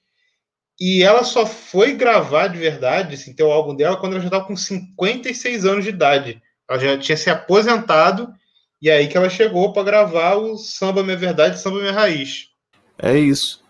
E 0.78 1.02
ela 1.02 1.24
só 1.24 1.46
foi 1.46 1.94
gravar 1.94 2.48
de 2.48 2.58
verdade, 2.58 3.14
assim, 3.14 3.34
ter 3.34 3.42
o 3.42 3.52
álbum 3.52 3.74
dela 3.74 3.96
quando 3.96 4.12
ela 4.12 4.20
já 4.20 4.26
estava 4.26 4.44
com 4.44 4.56
56 4.56 5.64
anos 5.64 5.84
de 5.84 5.90
idade. 5.90 6.42
Ela 6.68 6.78
já 6.78 6.98
tinha 6.98 7.16
se 7.16 7.30
aposentado 7.30 8.34
e 8.82 8.90
aí 8.90 9.08
que 9.08 9.16
ela 9.16 9.30
chegou 9.30 9.72
para 9.72 9.82
gravar 9.82 10.34
o 10.34 10.58
Samba 10.58 11.02
Minha 11.02 11.16
Verdade, 11.16 11.58
Samba 11.58 11.78
Minha 11.78 11.92
Raiz. 11.92 12.50
É 12.98 13.16
isso. 13.18 13.63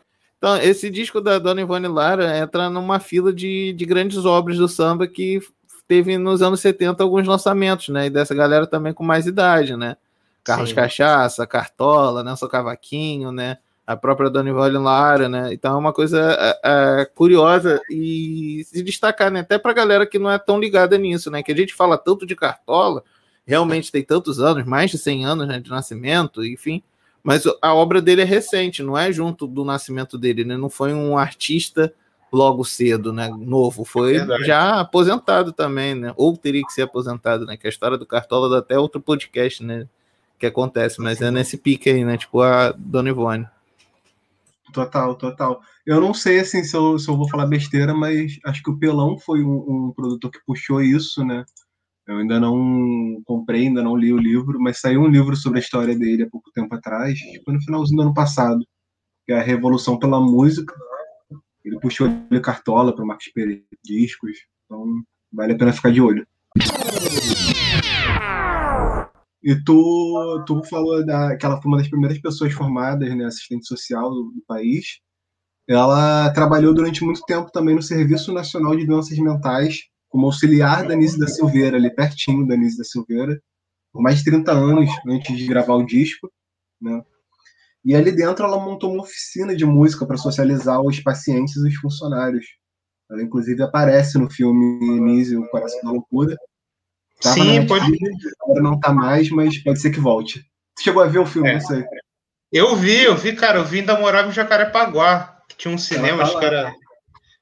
Então, 0.44 0.58
esse 0.58 0.90
disco 0.90 1.22
da 1.22 1.38
Dona 1.38 1.62
Ivone 1.62 1.88
Lara 1.88 2.36
entra 2.36 2.68
numa 2.68 3.00
fila 3.00 3.32
de, 3.32 3.72
de 3.72 3.86
grandes 3.86 4.26
obras 4.26 4.58
do 4.58 4.68
samba 4.68 5.06
que 5.06 5.40
teve 5.88 6.18
nos 6.18 6.42
anos 6.42 6.60
70 6.60 7.02
alguns 7.02 7.26
lançamentos, 7.26 7.88
né? 7.88 8.08
E 8.08 8.10
dessa 8.10 8.34
galera 8.34 8.66
também 8.66 8.92
com 8.92 9.02
mais 9.02 9.26
idade, 9.26 9.74
né? 9.74 9.96
Carlos 10.44 10.68
Sim. 10.68 10.74
Cachaça, 10.74 11.46
Cartola, 11.46 12.22
Nelson 12.22 12.46
Cavaquinho, 12.46 13.32
né? 13.32 13.56
A 13.86 13.96
própria 13.96 14.28
Dona 14.28 14.50
Ivone 14.50 14.76
Lara, 14.76 15.30
né? 15.30 15.50
Então 15.50 15.76
é 15.76 15.78
uma 15.78 15.94
coisa 15.94 16.36
é, 16.38 16.60
é, 16.62 17.04
curiosa 17.06 17.80
e 17.88 18.64
se 18.66 18.82
destacar, 18.82 19.30
né? 19.30 19.40
Até 19.40 19.56
pra 19.56 19.72
galera 19.72 20.06
que 20.06 20.18
não 20.18 20.30
é 20.30 20.36
tão 20.38 20.60
ligada 20.60 20.98
nisso, 20.98 21.30
né? 21.30 21.42
Que 21.42 21.52
a 21.52 21.56
gente 21.56 21.72
fala 21.72 21.96
tanto 21.96 22.26
de 22.26 22.36
Cartola, 22.36 23.02
realmente 23.46 23.90
tem 23.90 24.02
tantos 24.04 24.38
anos, 24.40 24.66
mais 24.66 24.90
de 24.90 24.98
100 24.98 25.24
anos 25.24 25.48
né, 25.48 25.58
de 25.58 25.70
nascimento, 25.70 26.44
enfim 26.44 26.82
mas 27.24 27.44
a 27.62 27.74
obra 27.74 28.02
dele 28.02 28.20
é 28.20 28.24
recente, 28.24 28.82
não 28.82 28.96
é 28.96 29.10
junto 29.10 29.46
do 29.46 29.64
nascimento 29.64 30.18
dele, 30.18 30.44
né? 30.44 30.58
Não 30.58 30.68
foi 30.68 30.92
um 30.92 31.16
artista 31.16 31.92
logo 32.30 32.62
cedo, 32.64 33.14
né? 33.14 33.28
Novo, 33.28 33.82
foi 33.82 34.16
é 34.16 34.44
já 34.44 34.78
aposentado 34.80 35.50
também, 35.50 35.94
né? 35.94 36.12
Ou 36.16 36.36
teria 36.36 36.62
que 36.62 36.72
ser 36.72 36.82
aposentado, 36.82 37.46
né? 37.46 37.56
Que 37.56 37.66
a 37.66 37.70
história 37.70 37.96
do 37.96 38.04
Cartola 38.04 38.50
dá 38.50 38.58
até 38.58 38.78
outro 38.78 39.00
podcast, 39.00 39.64
né? 39.64 39.88
Que 40.38 40.44
acontece, 40.44 41.00
mas 41.00 41.22
é 41.22 41.30
nesse 41.30 41.56
pique 41.56 41.88
aí, 41.88 42.04
né? 42.04 42.18
Tipo 42.18 42.42
a 42.42 42.72
Dona 42.72 43.08
Ivone. 43.08 43.48
Total, 44.74 45.14
total. 45.14 45.62
Eu 45.86 46.00
não 46.02 46.12
sei 46.12 46.40
assim 46.40 46.62
se 46.62 46.76
eu, 46.76 46.98
se 46.98 47.08
eu 47.08 47.16
vou 47.16 47.28
falar 47.30 47.46
besteira, 47.46 47.94
mas 47.94 48.38
acho 48.44 48.62
que 48.62 48.70
o 48.70 48.76
Pelão 48.76 49.18
foi 49.18 49.42
um, 49.42 49.86
um 49.86 49.92
produtor 49.92 50.30
que 50.30 50.44
puxou 50.44 50.82
isso, 50.82 51.24
né? 51.24 51.44
Eu 52.06 52.18
ainda 52.18 52.38
não 52.38 53.22
comprei, 53.24 53.66
ainda 53.66 53.82
não 53.82 53.96
li 53.96 54.12
o 54.12 54.18
livro, 54.18 54.60
mas 54.60 54.78
saiu 54.78 55.00
um 55.00 55.08
livro 55.08 55.34
sobre 55.34 55.58
a 55.58 55.62
história 55.62 55.96
dele 55.96 56.24
há 56.24 56.30
pouco 56.30 56.50
tempo 56.52 56.74
atrás, 56.74 57.18
tipo 57.18 57.50
no 57.50 57.62
finalzinho 57.62 57.96
do 57.96 58.02
ano 58.02 58.14
passado. 58.14 58.64
que 59.26 59.32
é 59.32 59.38
a 59.38 59.42
Revolução 59.42 59.98
pela 59.98 60.20
Música. 60.20 60.74
Ele 61.64 61.80
puxou 61.80 62.06
ele 62.30 62.40
cartola 62.40 62.94
para 62.94 63.06
Marcos 63.06 63.28
Pereira 63.28 63.62
Discos, 63.82 64.36
então 64.66 64.84
vale 65.32 65.54
a 65.54 65.56
pena 65.56 65.72
ficar 65.72 65.90
de 65.90 66.02
olho. 66.02 66.26
E 69.42 69.54
tu, 69.64 70.44
tu 70.46 70.62
falou 70.64 71.04
da, 71.04 71.36
que 71.36 71.46
ela 71.46 71.60
foi 71.60 71.70
uma 71.70 71.78
das 71.78 71.88
primeiras 71.88 72.18
pessoas 72.18 72.52
formadas, 72.52 73.14
né, 73.16 73.24
assistente 73.24 73.66
social 73.66 74.10
do, 74.10 74.24
do 74.24 74.42
país. 74.46 75.00
Ela 75.66 76.30
trabalhou 76.34 76.74
durante 76.74 77.02
muito 77.02 77.22
tempo 77.22 77.50
também 77.50 77.74
no 77.74 77.82
Serviço 77.82 78.30
Nacional 78.30 78.76
de 78.76 78.86
Doenças 78.86 79.18
Mentais, 79.18 79.88
como 80.14 80.26
auxiliar 80.26 80.86
da 80.86 80.94
Nise 80.94 81.18
da 81.18 81.26
Silveira, 81.26 81.76
ali 81.76 81.92
pertinho 81.92 82.46
da 82.46 82.56
Nise 82.56 82.78
da 82.78 82.84
Silveira, 82.84 83.36
por 83.92 84.00
mais 84.00 84.18
de 84.18 84.24
30 84.26 84.52
anos 84.52 84.88
antes 85.08 85.36
de 85.36 85.44
gravar 85.44 85.74
o 85.74 85.84
disco. 85.84 86.30
Né? 86.80 87.02
E 87.84 87.96
ali 87.96 88.12
dentro 88.12 88.44
ela 88.44 88.60
montou 88.60 88.92
uma 88.92 89.02
oficina 89.02 89.56
de 89.56 89.66
música 89.66 90.06
para 90.06 90.16
socializar 90.16 90.80
os 90.80 91.00
pacientes 91.00 91.56
e 91.56 91.66
os 91.66 91.74
funcionários. 91.74 92.46
Ela, 93.10 93.24
inclusive, 93.24 93.60
aparece 93.64 94.16
no 94.16 94.30
filme 94.30 95.00
Nise, 95.00 95.36
O 95.36 95.48
Coração 95.48 95.80
da 95.82 95.90
Loucura. 95.90 96.36
Tava 97.20 97.34
Sim, 97.34 97.66
pode. 97.66 97.84
Agora 98.44 98.62
não 98.62 98.78
tá 98.78 98.92
mais, 98.92 99.28
mas 99.30 99.58
pode 99.64 99.80
ser 99.80 99.90
que 99.90 99.98
volte. 99.98 100.46
Tu 100.76 100.84
chegou 100.84 101.02
a 101.02 101.08
ver 101.08 101.18
o 101.18 101.26
filme, 101.26 101.48
É. 101.48 101.54
não 101.54 101.60
sei. 101.60 101.84
Eu 102.52 102.76
vi, 102.76 103.02
eu 103.02 103.16
vi, 103.16 103.34
cara, 103.34 103.58
eu 103.58 103.64
vi 103.64 103.80
ainda 103.80 103.98
morava 103.98 104.28
em 104.28 104.32
Jacarepaguá, 104.32 105.42
que 105.48 105.56
tinha 105.56 105.74
um 105.74 105.78
cinema, 105.78 106.18
tá 106.18 106.22
acho 106.22 106.38
que 106.38 106.44
era 106.44 106.72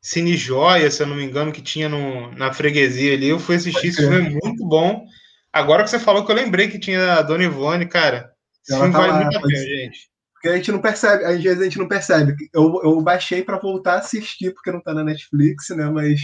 Cine 0.02 0.37
Joia, 0.37 0.90
se 0.90 1.00
eu 1.00 1.06
não 1.06 1.14
me 1.14 1.23
engano, 1.25 1.52
que 1.52 1.62
tinha 1.62 1.88
no, 1.88 2.32
na 2.32 2.52
freguesia 2.52 3.14
ali. 3.14 3.28
Eu 3.28 3.38
fui 3.38 3.54
assistir, 3.54 3.88
esse 3.88 3.99
filme 3.99 4.16
é 4.16 4.30
muito 4.44 4.66
bom. 4.66 5.06
Agora 5.52 5.85
que 5.85 5.90
você 5.90 5.99
falou 6.00 6.26
que 6.26 6.32
eu 6.32 6.37
lembrei 6.37 6.66
que 6.66 6.78
tinha 6.78 7.14
a 7.14 7.23
Dona 7.23 7.44
Ivone, 7.44 7.87
cara. 7.87 8.32
Esse 8.64 8.73
Ela 8.73 8.82
filme 8.82 8.92
tá 8.92 8.99
vale 8.99 9.12
lá, 9.12 9.21
muito 9.23 9.38
a 9.38 9.40
pena, 9.42 9.56
ser. 9.56 9.66
gente. 9.66 10.11
Porque 10.32 10.49
a 10.49 10.56
gente 10.56 10.73
não 10.73 10.80
percebe, 10.80 11.25
às 11.25 11.40
vezes 11.40 11.61
a 11.61 11.64
gente 11.64 11.78
não 11.78 11.87
percebe. 11.87 12.35
Eu, 12.52 12.80
eu 12.82 13.00
baixei 13.00 13.44
para 13.44 13.61
voltar 13.61 13.94
a 13.94 13.99
assistir, 13.99 14.52
porque 14.52 14.73
não 14.73 14.80
tá 14.80 14.92
na 14.92 15.04
Netflix, 15.04 15.68
né? 15.68 15.88
Mas 15.88 16.21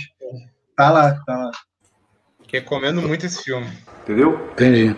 tá 0.76 0.90
lá, 0.90 1.14
tá 1.25 1.37
lá. 1.37 1.50
Recomendo 2.52 3.00
muito 3.00 3.26
esse 3.26 3.44
filme. 3.44 3.70
Entendeu? 4.02 4.50
Entendi, 4.52 4.97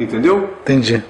Entendeu? 0.00 0.56
entendi. 0.62 1.04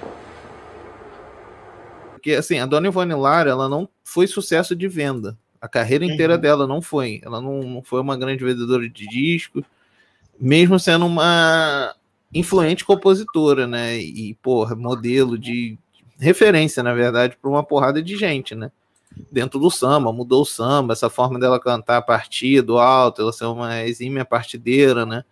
Porque, 2.12 2.32
assim, 2.32 2.58
a 2.58 2.66
Dona 2.66 2.88
Ivone 2.88 3.14
Lara, 3.14 3.50
ela 3.50 3.68
não 3.68 3.88
foi 4.08 4.26
sucesso 4.26 4.74
de 4.74 4.88
venda. 4.88 5.36
A 5.60 5.68
carreira 5.68 6.04
inteira 6.04 6.34
Uhum. 6.36 6.40
dela 6.40 6.66
não 6.66 6.80
foi. 6.80 7.20
Ela 7.22 7.40
não, 7.42 7.62
não 7.62 7.82
foi 7.82 8.00
uma 8.00 8.16
grande 8.16 8.42
vendedora 8.42 8.88
de 8.88 9.06
discos, 9.06 9.64
mesmo 10.40 10.78
sendo 10.78 11.04
uma 11.04 11.94
influente 12.32 12.84
compositora, 12.86 13.66
né? 13.66 13.98
E, 13.98 14.34
porra, 14.42 14.74
modelo 14.74 15.36
de 15.36 15.76
referência, 16.18 16.82
na 16.82 16.94
verdade, 16.94 17.36
para 17.40 17.50
uma 17.50 17.62
porrada 17.62 18.02
de 18.02 18.16
gente, 18.16 18.54
né? 18.54 18.70
Dentro 19.30 19.58
do 19.58 19.70
samba, 19.70 20.10
mudou 20.12 20.42
o 20.42 20.46
samba, 20.46 20.92
essa 20.94 21.10
forma 21.10 21.38
dela 21.38 21.60
cantar 21.60 21.98
a 21.98 22.02
partir 22.02 22.62
do 22.62 22.78
alto, 22.78 23.20
ela 23.20 23.32
ser 23.32 23.44
uma 23.44 23.82
exímia 23.84 24.24
partideira, 24.24 25.04
né? 25.04 25.22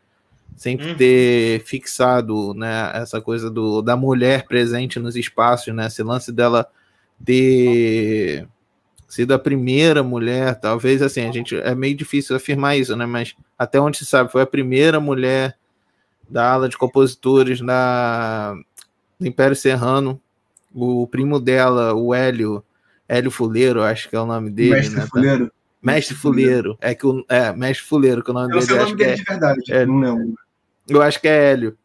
Sempre 0.57 0.89
Uhum. 0.91 0.97
ter 0.97 1.65
fixado 1.65 2.53
né, 2.55 2.91
essa 2.95 3.21
coisa 3.21 3.51
do, 3.51 3.81
da 3.81 3.97
mulher 3.97 4.47
presente 4.47 4.99
nos 4.99 5.17
espaços, 5.17 5.75
né? 5.75 5.87
Esse 5.87 6.03
lance 6.03 6.31
dela 6.33 6.67
ter 7.25 8.47
sido 9.17 9.33
a 9.35 9.39
primeira 9.39 10.03
mulher, 10.03 10.61
talvez 10.61 11.01
assim, 11.01 11.27
a 11.27 11.33
gente 11.33 11.57
é 11.57 11.75
meio 11.75 11.97
difícil 11.97 12.37
afirmar 12.37 12.77
isso, 12.77 12.95
né? 12.95 13.07
Mas 13.07 13.35
até 13.59 13.81
onde 13.81 13.97
se 13.99 14.05
sabe, 14.07 14.31
foi 14.31 14.43
a 14.43 14.47
primeira 14.47 15.01
mulher 15.01 15.57
da 16.29 16.53
ala 16.53 16.69
de 16.69 16.77
compositores 16.77 17.61
na, 17.61 18.55
do 19.19 19.27
Império 19.27 19.57
Serrano. 19.57 20.21
O 20.75 21.07
primo 21.07 21.41
dela, 21.41 21.95
o 21.95 22.15
Hélio, 22.15 22.63
Hélio 23.09 23.31
Fuleiro, 23.31 23.83
acho 23.83 24.11
que 24.11 24.17
é 24.17 24.21
o 24.21 24.27
nome 24.27 24.51
dele, 24.51 24.75
Mestre 24.75 24.95
né? 24.97 25.01
tá? 25.03 25.09
Fuleiro. 25.09 25.53
Mestre 25.83 26.15
Fuleiro. 26.15 26.79
É 26.81 26.95
que 26.95 27.07
o 27.07 27.25
é, 27.29 27.53
Mestre 27.55 27.87
Fuleiro, 27.87 28.23
que 28.23 28.31
o 28.31 28.35
nome 28.35 28.47
Eu 28.47 28.51
não 28.51 28.59
dele 28.59 28.67
sei 28.67 28.77
o 28.77 28.83
acho 28.83 28.87
nome 28.91 28.97
que 28.99 29.05
é 29.05 29.07
dele 29.07 29.19
de 29.19 29.25
verdade, 29.25 29.73
é- 29.73 29.87
não 29.87 30.01
lembro. 30.01 30.39
eu 30.89 31.01
acho 31.01 31.21
que 31.21 31.29
é 31.29 31.53
Hélio. 31.53 31.79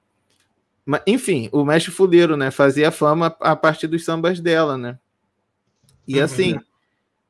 Mas, 0.86 1.02
enfim, 1.08 1.48
o 1.54 1.64
Mestre 1.64 1.92
Fuleiro, 1.94 2.36
né? 2.36 2.52
Fazia 2.52 2.92
fama 2.92 3.34
a 3.40 3.56
partir 3.56 3.88
dos 3.88 4.04
sambas 4.04 4.40
dela, 4.42 4.78
né? 4.78 4.98
E 6.08 6.18
Uhum. 6.18 6.24
assim, 6.26 6.60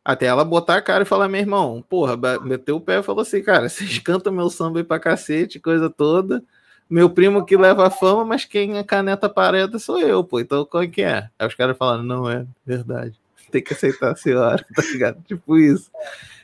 até 0.04 0.26
ela 0.26 0.44
botar 0.44 0.78
a 0.78 0.82
cara 0.82 1.04
e 1.04 1.06
falar, 1.06 1.30
meu 1.30 1.40
irmão, 1.40 1.84
porra, 1.88 2.18
meteu 2.42 2.78
o 2.78 2.82
pé 2.82 3.00
e 3.00 3.04
falou 3.04 3.22
assim, 3.22 3.42
cara, 3.42 3.70
vocês 3.70 4.00
cantam 4.00 4.34
meu 4.34 4.50
samba 4.50 4.80
aí 4.80 4.84
pra 4.84 5.00
cacete, 5.00 5.60
coisa 5.60 5.90
toda. 5.90 6.44
Meu 6.90 7.10
primo 7.10 7.46
que 7.46 7.56
leva 7.56 7.88
a 7.88 7.90
fama, 7.90 8.26
mas 8.26 8.44
quem 8.44 8.78
a 8.78 8.84
caneta 8.84 9.30
pareda 9.30 9.80
sou 9.80 10.00
eu, 10.00 10.24
pô. 10.24 10.40
Então 10.40 10.66
qual 10.66 10.84
é 10.84 10.88
que 10.88 11.02
é? 11.02 11.30
Aí 11.40 11.48
os 11.48 11.56
caras 11.56 11.78
falaram, 11.78 12.04
não 12.04 12.30
é 12.30 12.46
verdade. 12.66 13.18
Tem 13.50 13.64
que 13.64 13.74
aceitar 13.74 14.12
a 14.12 14.16
senhora, 14.16 14.66
tá 14.76 14.82
ligado? 14.82 15.22
Tipo 15.24 15.58
isso. 15.58 15.90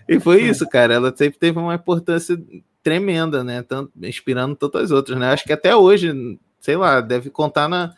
E 0.08 0.20
foi 0.20 0.44
isso, 0.44 0.68
cara. 0.70 0.94
Ela 0.94 1.14
sempre 1.16 1.38
teve 1.38 1.60
uma 1.60 1.76
importância 1.76 2.42
tremenda, 2.82 3.44
né? 3.44 3.62
Tanto, 3.62 3.92
inspirando 4.02 4.56
tantas 4.56 4.92
outras, 4.92 5.20
né? 5.20 5.32
Acho 5.32 5.44
que 5.44 5.52
até 5.52 5.76
hoje, 5.76 6.40
sei 6.62 6.78
lá, 6.78 7.02
deve 7.02 7.30
contar 7.30 7.68
na, 7.68 7.94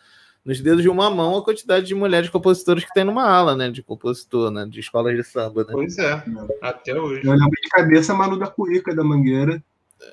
nos 0.46 0.62
dedos 0.62 0.82
de 0.82 0.90
uma 0.90 1.10
mão 1.10 1.38
a 1.38 1.44
quantidade 1.44 1.86
de 1.86 1.96
mulheres 1.96 2.30
compositoras 2.30 2.84
que 2.84 2.94
tem 2.94 3.04
numa 3.04 3.24
ala, 3.24 3.56
né? 3.56 3.70
De 3.70 3.84
compositor, 3.84 4.50
né? 4.52 4.66
De 4.66 4.80
escolas 4.80 5.16
de 5.16 5.24
samba, 5.24 5.64
né? 5.64 5.70
Pois 5.72 5.98
é, 5.98 6.24
até 6.62 7.00
hoje. 7.00 7.26
Eu 7.26 7.34
lembro 7.34 7.62
de 7.62 7.70
cabeça 7.70 8.14
Manu 8.14 8.38
da 8.38 8.48
Cuíca, 8.48 8.96
da 8.96 9.04
Mangueira. 9.04 9.62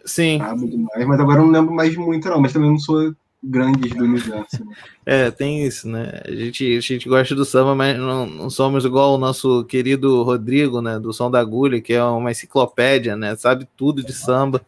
Sim, 0.04 0.38
Brabo 0.38 0.68
demais, 0.68 1.06
mas 1.06 1.20
agora 1.20 1.40
eu 1.40 1.44
não 1.44 1.52
lembro 1.52 1.72
mais 1.72 1.96
muito, 1.96 2.28
não. 2.28 2.40
Mas 2.40 2.52
também 2.52 2.70
não 2.70 2.78
sou 2.78 3.14
grandes 3.42 3.94
do 3.94 4.04
universo. 4.04 4.64
Né? 4.64 4.74
é, 5.06 5.30
tem 5.30 5.64
isso, 5.64 5.88
né? 5.88 6.20
A 6.24 6.30
gente, 6.32 6.76
a 6.76 6.80
gente 6.80 7.08
gosta 7.08 7.34
do 7.34 7.44
samba, 7.44 7.74
mas 7.74 7.96
não, 7.96 8.26
não 8.26 8.50
somos 8.50 8.84
igual 8.84 9.14
o 9.14 9.18
nosso 9.18 9.64
querido 9.64 10.22
Rodrigo, 10.24 10.82
né? 10.82 10.98
Do 10.98 11.12
Som 11.12 11.30
da 11.30 11.38
Agulha, 11.38 11.80
que 11.80 11.92
é 11.92 12.02
uma 12.02 12.32
enciclopédia, 12.32 13.16
né? 13.16 13.36
Sabe 13.36 13.68
tudo 13.76 14.02
de 14.02 14.12
samba. 14.12 14.60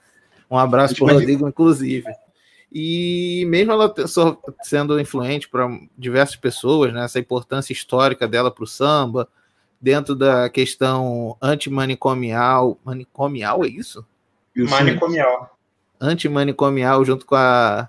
Um 0.50 0.56
abraço 0.56 0.94
pro 0.94 1.06
Rodrigo, 1.06 1.48
inclusive. 1.48 2.06
E 2.72 3.44
mesmo 3.46 3.72
ela 3.72 3.92
sendo 4.62 5.00
influente 5.00 5.48
para 5.48 5.68
diversas 5.96 6.36
pessoas, 6.36 6.92
né, 6.92 7.04
essa 7.04 7.18
importância 7.18 7.72
histórica 7.72 8.28
dela 8.28 8.50
para 8.50 8.64
o 8.64 8.66
samba, 8.66 9.28
dentro 9.80 10.14
da 10.14 10.50
questão 10.50 11.36
antimanicomial. 11.40 12.78
Manicomial 12.84 13.64
é 13.64 13.68
isso? 13.68 14.04
Isso 14.54 14.70
Manicomial. 14.70 15.56
Antimanicomial, 16.00 17.04
junto 17.04 17.24
com 17.24 17.34
a 17.36 17.88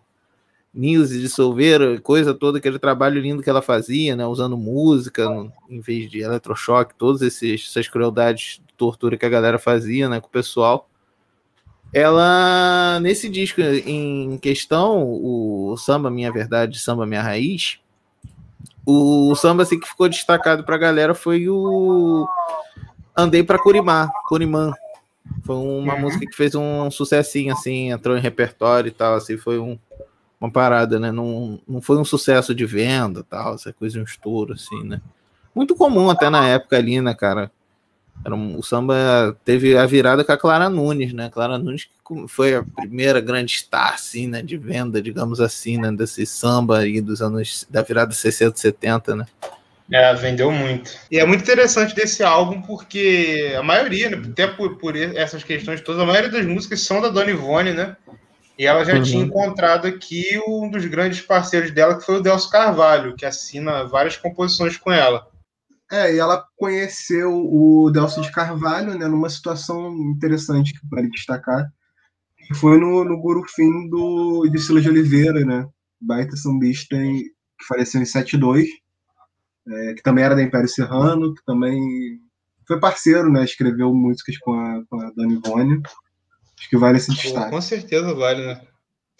Nilce 0.74 1.20
de 1.20 1.28
Silveira, 1.30 2.00
coisa 2.00 2.34
toda, 2.34 2.60
aquele 2.60 2.80
trabalho 2.80 3.20
lindo 3.20 3.44
que 3.44 3.50
ela 3.50 3.62
fazia, 3.62 4.16
né, 4.16 4.26
usando 4.26 4.56
música 4.58 5.26
no- 5.30 5.52
em 5.68 5.80
vez 5.80 6.10
de 6.10 6.22
eletrochoque, 6.22 6.96
todas 6.96 7.22
essas 7.22 7.88
crueldades 7.88 8.62
de 8.66 8.74
tortura 8.76 9.18
que 9.18 9.26
a 9.26 9.30
galera 9.30 9.60
fazia 9.60 10.08
né, 10.08 10.22
com 10.22 10.28
o 10.28 10.32
pessoal 10.32 10.88
ela 11.93 13.00
nesse 13.01 13.29
disco 13.29 13.62
em 13.62 14.38
questão, 14.38 15.03
o 15.03 15.75
samba 15.77 16.10
Minha 16.10 16.31
Verdade, 16.31 16.79
samba 16.79 17.05
Minha 17.05 17.22
Raiz, 17.22 17.79
o 18.86 19.36
samba 19.36 19.63
assim 19.63 19.79
que 19.79 19.88
ficou 19.88 20.10
destacado 20.10 20.63
pra 20.63 20.77
galera 20.77 21.13
foi 21.13 21.48
o 21.50 22.27
Andei 23.15 23.43
pra 23.43 23.60
Curimá, 23.60 24.10
Curimã. 24.27 24.74
Foi 25.43 25.55
uma 25.55 25.96
música 25.96 26.25
que 26.25 26.36
fez 26.36 26.55
um 26.55 26.89
sucessinho 26.89 27.53
assim, 27.53 27.91
entrou 27.91 28.17
em 28.17 28.22
repertório 28.22 28.88
e 28.88 28.91
tal, 28.91 29.15
assim, 29.15 29.38
foi 29.38 29.60
um, 29.60 29.77
uma 30.39 30.50
parada, 30.50 31.00
né? 31.00 31.12
Não, 31.12 31.60
não 31.67 31.81
foi 31.81 31.98
um 31.98 32.05
sucesso 32.05 32.55
de 32.55 32.65
venda, 32.65 33.24
tal, 33.24 33.55
essa 33.55 33.74
coisa 33.74 34.00
um 34.00 34.03
estouro 34.03 34.53
assim, 34.53 34.84
né? 34.84 35.01
Muito 35.53 35.75
comum 35.75 36.10
até 36.10 36.29
na 36.29 36.48
época 36.48 36.77
ali, 36.77 37.01
né, 37.01 37.13
cara? 37.13 37.51
Era 38.24 38.36
um- 38.36 38.58
o 38.60 38.64
samba 38.64 39.36
teve 39.46 39.78
a 39.78 39.86
virada 39.86 40.24
com 40.24 40.32
a 40.32 40.38
Clara 40.38 40.70
Nunes, 40.70 41.14
né? 41.14 41.30
Clara 41.32 41.58
Nunes 41.58 41.86
que 42.08 42.28
foi 42.28 42.56
a 42.56 42.64
primeira 42.64 43.22
grande 43.22 43.54
star, 43.56 43.94
assim, 43.94 44.28
né? 44.28 44.42
De 44.42 44.58
venda, 44.58 45.02
digamos 45.02 45.40
assim, 45.40 45.78
né? 45.78 45.92
Desse 45.92 46.26
samba 46.26 46.80
aí 46.80 47.00
dos 47.02 47.22
anos 47.22 47.66
da 47.70 47.82
virada 47.82 48.12
60, 48.12 48.58
70, 48.58 49.16
né? 49.16 49.26
É, 49.92 50.14
vendeu 50.14 50.52
muito. 50.52 50.92
E 51.10 51.18
é 51.18 51.26
muito 51.26 51.42
interessante 51.42 51.96
desse 51.96 52.24
álbum 52.24 52.62
porque 52.62 53.56
a 53.58 53.64
maioria, 53.64 54.10
né, 54.12 54.22
até 54.32 54.46
por, 54.46 54.78
por 54.78 54.96
essas 54.96 55.44
questões 55.44 55.82
todas, 55.82 56.00
a 56.02 56.06
maioria 56.06 56.30
das 56.30 56.46
músicas 56.46 56.82
são 56.82 57.02
da 57.02 57.10
Dona 57.10 57.32
Ivone, 57.32 57.74
né? 57.74 57.96
E 58.58 58.68
ela 58.68 58.84
já 58.84 58.96
Uhum. 58.96 59.02
tinha 59.02 59.24
encontrado 59.24 59.88
aqui 59.88 60.40
um 60.48 60.70
dos 60.70 60.86
grandes 60.86 61.22
parceiros 61.22 61.72
dela, 61.72 61.98
que 61.98 62.06
foi 62.06 62.18
o 62.18 62.22
Delcio 62.22 62.52
Carvalho, 62.52 63.16
que 63.16 63.26
assina 63.26 63.86
várias 63.86 64.18
composições 64.18 64.78
com 64.78 64.92
ela. 64.92 65.26
É, 65.91 66.13
e 66.13 66.19
ela 66.19 66.46
conheceu 66.55 67.31
o 67.34 67.89
Delcio 67.91 68.22
de 68.22 68.31
Carvalho, 68.31 68.98
né, 68.98 69.08
numa 69.08 69.29
situação 69.29 69.91
interessante 70.12 70.74
que 70.74 70.88
vale 70.89 71.10
destacar, 71.10 71.67
que 72.48 72.53
foi 72.55 72.79
no, 72.79 73.03
no 73.05 73.22
Guru 73.22 73.43
Fim 73.50 73.89
do, 73.89 74.48
de 74.51 74.60
Silas 74.60 74.84
de 74.84 74.89
Oliveira, 74.89 75.46
né, 75.46 75.67
baita 76.01 76.36
sambista 76.38 76.96
em- 76.96 77.24
que 77.24 77.65
faleceu 77.67 78.01
em 78.01 78.05
72, 78.05 78.67
é, 79.67 79.93
que 79.96 80.03
também 80.03 80.24
era 80.24 80.36
da 80.36 80.43
Império 80.43 80.69
Serrano, 80.69 81.34
que 81.36 81.43
também 81.46 81.79
foi 82.67 82.79
parceiro, 82.79 83.31
né, 83.31 83.43
escreveu 83.43 83.93
músicas 83.93 84.38
com 84.39 84.53
a, 84.53 84.84
com 84.89 85.01
a 85.01 85.12
Dona 85.12 85.34
Ivone, 85.34 85.81
acho 86.60 86.69
que 86.69 86.77
vale 86.77 86.98
esse 86.98 87.12
destaque. 87.12 87.51
com 87.51 87.62
certeza 87.62 88.13
vale, 88.13 88.46
né? 88.46 88.62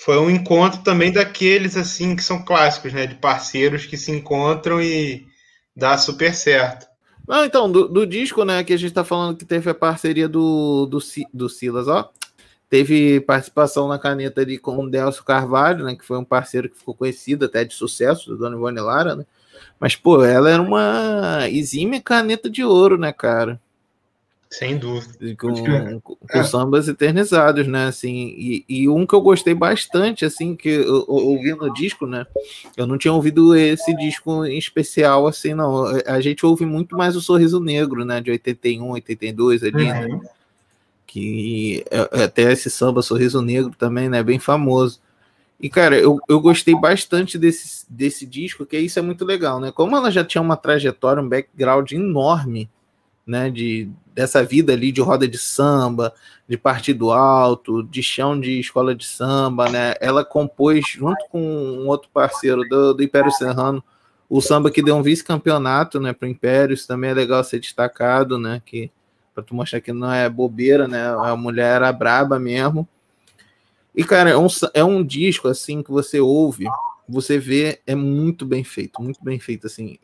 Foi 0.02 0.18
um 0.18 0.30
encontro 0.30 0.82
também 0.82 1.12
daqueles, 1.12 1.78
assim, 1.78 2.16
que 2.16 2.24
são 2.24 2.44
clássicos, 2.44 2.94
né? 2.94 3.06
De 3.06 3.16
parceiros 3.16 3.86
que 3.86 3.98
se 3.98 4.12
encontram 4.12 4.82
e 4.82 5.28
dá 5.80 5.98
super 5.98 6.36
certo. 6.36 6.88
Não, 7.28 7.46
então, 7.46 7.72
do, 7.72 7.88
do 7.88 8.06
disco, 8.06 8.44
né, 8.44 8.64
que 8.64 8.74
a 8.74 8.78
gente 8.78 8.94
tá 8.94 9.04
falando 9.04 9.38
que 9.38 9.46
teve 9.46 9.70
a 9.70 9.74
parceria 9.74 10.28
do, 10.28 10.86
do, 10.88 11.00
do 11.34 11.50
Silas, 11.50 11.88
ó. 11.88 12.12
Teve 12.70 13.20
participação 13.22 13.88
na 13.88 13.98
caneta 13.98 14.42
ali 14.42 14.58
com 14.58 14.78
o 14.78 14.90
Delcio 14.90 15.24
Carvalho, 15.24 15.86
né, 15.86 15.96
que 15.96 16.06
foi 16.06 16.18
um 16.18 16.26
parceiro 16.26 16.70
que 16.70 16.78
ficou 16.78 16.94
conhecido 16.94 17.46
até 17.46 17.64
de 17.64 17.74
sucesso, 17.74 18.30
do 18.30 18.38
Dona 18.38 18.56
Ivone 18.56 18.80
Lara, 18.80 19.16
né. 19.16 19.26
Mas, 19.80 19.96
pô, 19.96 20.24
ela 20.24 20.50
era 20.50 20.62
uma 20.62 21.48
exímia 21.50 22.02
caneta 22.02 22.50
de 22.50 22.64
ouro, 22.64 22.98
né, 22.98 23.14
cara? 23.14 23.60
Sem 24.52 24.78
dúvida. 24.80 25.14
E 25.22 25.36
com, 25.36 26.00
com- 26.02 26.18
É. 26.32 26.44
sambas 26.44 26.88
eternizados, 26.88 27.68
né? 27.68 27.86
Assim, 27.86 28.34
e, 28.36 28.66
e 28.68 28.90
um 28.90 29.06
que 29.06 29.14
eu 29.14 29.22
gostei 29.22 29.54
bastante, 29.54 30.26
assim, 30.26 30.56
que 30.56 30.68
eu, 30.70 30.84
eu 30.86 31.06
ouvindo 31.08 31.66
o 31.66 31.74
disco, 31.74 32.08
né? 32.08 32.26
Eu 32.76 32.88
não 32.88 32.98
tinha 32.98 33.14
ouvido 33.14 33.56
esse 33.56 33.96
disco 33.96 34.44
em 34.46 34.58
especial, 34.58 35.28
assim, 35.28 35.54
não. 35.54 35.86
A 36.08 36.20
gente 36.20 36.46
ouve 36.48 36.66
muito 36.66 36.98
mais 36.98 37.16
o 37.16 37.22
Sorriso 37.22 37.60
Negro, 37.60 38.04
né? 38.04 38.20
De 38.22 38.32
81, 38.32 38.90
82 38.90 39.64
ali, 39.64 39.86
né? 39.86 40.08
Uhum. 40.08 40.22
que 41.06 41.84
é- 41.90 42.22
é 42.22 42.24
até 42.26 42.52
esse 42.52 42.70
samba 42.70 43.02
Sorriso 43.02 43.42
Negro 43.42 43.74
também, 43.78 44.08
né, 44.08 44.22
bem 44.22 44.38
famoso. 44.38 45.00
E, 45.60 45.68
cara, 45.70 45.98
eu, 45.98 46.20
eu 46.30 46.40
gostei 46.40 46.74
bastante 46.80 47.36
desse, 47.38 47.84
desse 47.90 48.26
disco, 48.28 48.64
que 48.66 48.78
isso 48.80 49.00
é 49.00 49.02
muito 49.02 49.26
legal, 49.26 49.60
né? 49.60 49.72
Como 49.72 49.96
ela 49.96 50.12
já 50.12 50.24
tinha 50.24 50.42
uma 50.42 50.56
trajetória, 50.56 51.22
um 51.22 51.28
background 51.28 51.92
enorme, 51.92 52.70
né, 53.30 53.52
de, 53.52 53.88
dessa 54.16 54.44
vida 54.44 54.74
ali 54.74 54.92
de 54.92 55.02
roda 55.02 55.28
de 55.28 55.38
samba, 55.38 56.12
de 56.48 56.58
partido 56.58 57.12
alto, 57.12 57.84
de 57.84 58.02
chão 58.02 58.40
de 58.40 58.60
escola 58.60 58.96
de 58.96 59.06
samba, 59.06 59.70
né? 59.70 59.94
Ela 60.02 60.26
compôs, 60.26 60.84
junto 60.90 61.24
com 61.30 61.40
um 61.40 61.88
outro 61.88 62.10
parceiro 62.12 62.68
do, 62.68 62.96
do 62.96 63.04
Império 63.04 63.32
Serrano, 63.32 63.84
o 64.28 64.42
samba 64.42 64.72
que 64.72 64.82
deu 64.82 64.96
um 64.96 65.04
vice-campeonato, 65.04 66.00
né, 66.00 66.12
para 66.12 66.28
o 66.28 66.30
Império, 66.30 66.74
isso 66.74 66.88
também 66.88 67.12
é 67.12 67.14
legal 67.14 67.44
ser 67.44 67.60
destacado, 67.60 68.40
né, 68.40 68.62
que 68.66 68.92
para 69.34 69.44
tu 69.44 69.54
mostrar 69.54 69.80
que 69.80 69.94
não 69.94 70.12
é 70.12 70.28
bobeira, 70.28 70.88
né? 70.88 71.08
A 71.24 71.36
mulher 71.36 71.76
era 71.76 71.94
braba 71.94 72.40
mesmo. 72.40 72.88
E, 73.96 74.04
cara, 74.04 74.32
é 74.32 74.38
um, 74.38 74.48
é 74.74 74.84
um 74.84 75.04
disco, 75.04 75.48
assim, 75.48 75.84
que 75.84 75.92
você 75.92 76.20
ouve, 76.20 76.66
você 77.08 77.38
vê, 77.38 77.80
é 77.86 77.96
muito 77.96 78.46
bem 78.46 78.64
feito, 78.64 79.02
muito 79.02 79.24
bem 79.24 79.40
feito, 79.40 79.68
assim. 79.68 79.98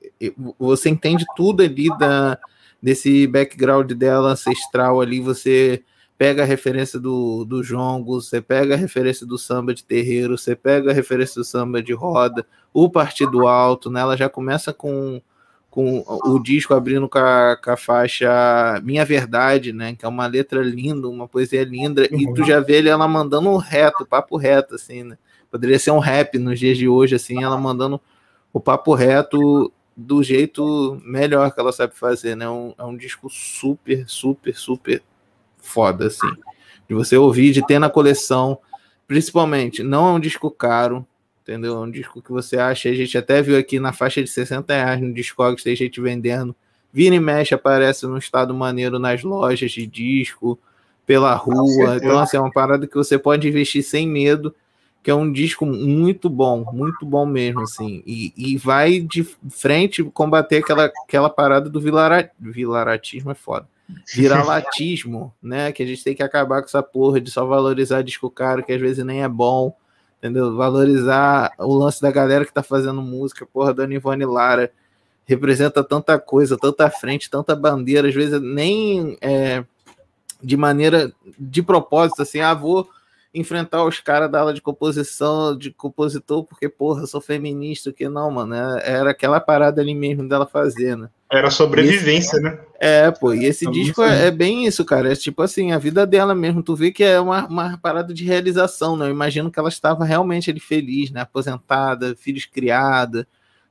Você 0.60 0.89
entende 0.89 1.25
tudo 1.36 1.63
ali 1.63 1.89
da, 1.98 2.38
desse 2.82 3.25
background 3.27 3.91
dela 3.94 4.32
ancestral 4.32 5.01
ali, 5.01 5.20
você 5.20 5.84
pega 6.17 6.44
a 6.44 6.46
referência 6.46 7.00
do, 7.00 7.44
do 7.46 7.63
jongo, 7.63 8.22
você 8.22 8.41
pega 8.41 8.75
a 8.75 8.77
referência 8.77 9.25
do 9.25 9.38
samba 9.38 9.74
de 9.74 9.84
terreiro, 9.84 10.38
você 10.38 10.55
pega 10.55 10.91
a 10.91 10.94
referência 10.94 11.41
do 11.41 11.46
samba 11.46 11.82
de 11.82 11.94
roda, 11.94 12.46
o 12.74 12.89
partido 12.89 13.48
alto, 13.48 13.89
né? 13.89 14.01
Ela 14.01 14.15
já 14.15 14.29
começa 14.29 14.74
com 14.74 15.22
com 15.75 16.05
o 16.08 16.39
disco 16.41 16.74
abrindo 16.74 17.10
com 17.10 17.17
a, 17.17 17.58
com 17.62 17.70
a 17.70 17.75
faixa 17.75 18.29
Minha 18.82 19.03
Verdade, 19.03 19.74
né? 19.74 19.94
Que 19.94 20.05
é 20.05 20.08
uma 20.08 20.25
letra 20.25 20.63
linda, 20.63 21.10
uma 21.10 21.27
poesia 21.27 21.65
linda, 21.65 22.08
e 22.10 22.34
tu 22.34 22.46
já 22.46 22.62
vê 22.62 22.88
ela 22.88 23.05
mandando 23.10 23.50
um 23.50 23.58
reto, 23.58 24.05
papo 24.05 24.38
reto, 24.38 24.75
assim, 24.75 25.03
né? 25.03 25.17
Poderia 25.51 25.77
ser 25.77 25.91
um 25.91 26.00
rap 26.00 26.39
nos 26.39 26.58
dias 26.58 26.77
de 26.77 26.88
hoje, 26.88 27.15
assim, 27.15 27.44
ela 27.44 27.58
mandando 27.58 28.00
o 28.53 28.60
papo 28.60 28.94
reto 28.94 29.70
do 29.96 30.22
jeito 30.22 31.02
melhor 31.04 31.52
que 31.54 31.60
ela 31.60 31.72
sabe 31.72 31.96
fazer, 31.96 32.36
né? 32.36 32.50
Um, 32.50 32.74
é 32.78 32.84
um 32.84 32.98
disco 32.98 33.30
super, 33.30 34.04
super, 34.08 34.56
super 34.56 35.02
foda, 35.58 36.08
assim. 36.08 36.30
De 36.88 36.94
você 36.94 37.16
ouvir, 37.18 37.52
de 37.52 37.66
ter 37.66 37.80
na 37.80 37.90
coleção, 37.90 38.60
principalmente, 39.08 39.82
não 39.82 40.10
é 40.10 40.12
um 40.14 40.20
disco 40.20 40.52
caro, 40.52 41.06
entendeu? 41.41 41.76
É 41.76 41.80
um 41.80 41.89
disco 41.89 42.22
que 42.22 42.32
você 42.32 42.58
acha, 42.58 42.89
a 42.89 42.93
gente 42.93 43.17
até 43.17 43.41
viu 43.41 43.58
aqui 43.58 43.80
na 43.80 43.93
faixa 43.93 44.22
de 44.22 44.30
60 44.30 44.74
reais 44.74 45.02
no 45.02 45.13
Discogs, 45.13 45.63
tem 45.63 45.76
gente 45.76 46.02
vendendo. 46.02 46.56
Vira 46.91 47.15
e 47.15 47.19
mexe, 47.19 47.54
aparece 47.54 48.06
num 48.06 48.17
estado 48.17 48.54
maneiro 48.54 48.98
nas 49.00 49.24
lojas 49.24 49.72
de 49.72 49.86
disco, 49.86 50.60
pela 51.06 51.34
rua. 51.36 51.98
Então, 51.98 52.17
assim, 52.19 52.38
é 52.38 52.39
uma 52.39 52.52
parada 52.52 52.88
que 52.88 52.96
você 52.96 53.17
pode 53.17 53.48
investir 53.48 53.84
sem 53.84 54.08
medo, 54.08 54.56
que 55.06 55.12
é 55.12 55.13
um 55.13 55.32
disco 55.32 55.68
muito 55.68 56.28
bom, 56.32 56.65
muito 56.74 57.06
bom 57.06 57.28
mesmo, 57.28 57.62
assim. 57.62 58.02
E, 58.08 58.34
e 58.36 58.58
vai 58.58 59.00
de 59.00 59.24
frente 59.52 60.04
combater 60.04 60.63
aquela, 60.63 60.86
aquela 60.86 61.30
parada 61.30 61.70
do 61.70 61.80
vilara, 61.80 62.32
vilaratismo, 62.39 63.30
é 63.30 63.36
foda. 63.36 63.70
Viralatismo, 64.15 65.32
né? 65.39 65.72
Que 65.72 65.84
a 65.84 65.86
gente 65.86 66.04
tem 66.04 66.15
que 66.15 66.24
acabar 66.24 66.60
com 66.60 66.65
essa 66.65 66.82
porra 66.82 67.22
de 67.22 67.30
só 67.30 67.46
valorizar 67.46 68.02
disco 68.02 68.32
caro, 68.32 68.63
que 68.63 68.74
às 68.74 68.82
vezes 68.82 69.06
nem 69.06 69.22
é 69.22 69.30
bom 69.30 69.76
entendeu? 70.18 70.56
Valorizar 70.56 71.52
o 71.60 71.72
lance 71.76 72.02
da 72.02 72.10
galera 72.10 72.44
que 72.44 72.52
tá 72.52 72.63
fazendo 72.63 73.00
música, 73.00 73.46
porra, 73.46 73.76
Dona 73.76 73.94
Ivone 73.94 74.26
Lara 74.26 74.72
representa 75.24 75.84
tanta 75.84 76.18
coisa, 76.18 76.58
tanta 76.58 76.89
frente, 76.89 77.30
tanta 77.30 77.56
bandeira, 77.56 78.08
às 78.08 78.15
vezes 78.15 78.41
nem 78.41 79.20
é, 79.22 79.63
de 80.41 80.58
maneira 80.58 81.13
de 81.38 81.62
propósito, 81.62 82.24
assim, 82.24 82.39
ah, 82.39 82.56
vou 82.56 82.89
enfrentar 83.36 83.84
os 83.84 84.00
caras 84.00 84.32
da 84.32 84.39
aula 84.39 84.54
de 84.54 84.62
composição, 84.62 85.56
de 85.58 85.71
compositor, 85.71 86.43
porque, 86.43 86.69
porra, 86.69 87.02
eu 87.02 87.08
sou 87.08 87.19
feminista, 87.21 87.91
que 87.91 88.08
não, 88.10 88.32
mano, 88.32 88.56
é- 88.56 88.82
era 88.84 89.12
aquela 89.12 89.39
parada 89.39 89.82
ali 89.82 89.93
mesmo 89.93 90.28
dela 90.28 90.45
fazer, 90.48 90.95
né? 90.98 91.10
Era 91.32 91.50
sobrevivência, 91.52 92.39
né? 92.39 92.58
É, 92.80 93.10
pô, 93.10 93.34
e 93.34 93.45
esse 93.45 93.65
Tá 93.65 93.71
disco 93.71 94.02
é, 94.04 94.28
é 94.28 94.32
bem 94.32 94.65
isso, 94.65 94.84
cara. 94.86 95.12
É 95.12 95.15
tipo 95.15 95.41
assim, 95.41 95.71
a 95.71 95.78
vida 95.78 96.06
dela 96.06 96.36
mesmo. 96.36 96.62
Tu 96.62 96.76
vê 96.76 96.91
que 96.91 97.04
é 97.04 97.19
uma, 97.19 97.48
uma 97.48 97.78
parada 97.78 98.13
de 98.13 98.24
realização, 98.24 98.98
né? 98.98 99.06
Eu 99.06 99.12
imagino 99.12 99.50
que 99.50 99.58
ela 99.58 99.69
estava 99.69 100.04
realmente 100.06 100.52
ali 100.52 100.60
feliz, 100.60 101.10
né? 101.10 101.21
Aposentada, 101.21 102.15
filhos 102.15 102.45
criada, 102.45 103.26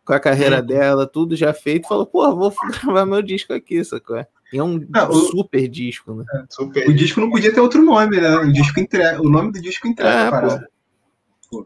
com 0.05 0.12
a 0.12 0.20
carreira 0.20 0.57
Uhum. 0.61 0.66
dela, 0.66 1.07
tudo 1.07 1.37
já 1.37 1.53
feito. 1.53 1.87
Falou, 1.87 2.07
pô, 2.07 2.35
vou 2.35 2.53
gravar 2.83 3.07
meu 3.07 3.22
disco 3.22 3.53
aqui, 3.53 3.85
sacou? 3.85 4.24
E 4.52 4.59
é 4.59 4.62
um 4.62 4.85
Não, 4.88 5.11
o- 5.11 5.14
super 5.14 5.68
disco, 5.68 6.14
né? 6.14 6.24
Super. 6.48 6.88
O 6.88 6.94
disco 6.94 7.20
não 7.20 7.30
podia 7.30 7.52
ter 7.52 7.61
outro 7.61 7.83
nome, 7.83 8.20
né? 8.20 8.37
O, 8.37 8.52
disco 8.52 8.78
entrega, 8.80 9.20
o 9.20 9.28
nome 9.28 9.52
do 9.52 9.61
disco 9.61 9.88
entrega 9.88 10.11
É, 10.11 10.26
a 10.26 10.30
parada. 10.30 10.68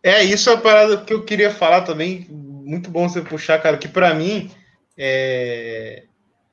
É, 0.03 0.25
isso 0.25 0.51
é 0.51 0.55
a 0.55 0.59
parada 0.59 0.97
que 0.99 1.13
eu 1.13 1.25
queria 1.25 1.51
falar 1.51 1.83
também. 1.83 2.27
Muito 2.31 2.91
bom 2.91 3.09
você 3.09 3.21
puxar, 3.23 3.59
cara, 3.61 3.79
que 3.79 3.89
pra 3.89 4.13
mim, 4.15 4.51
é... 4.97 6.05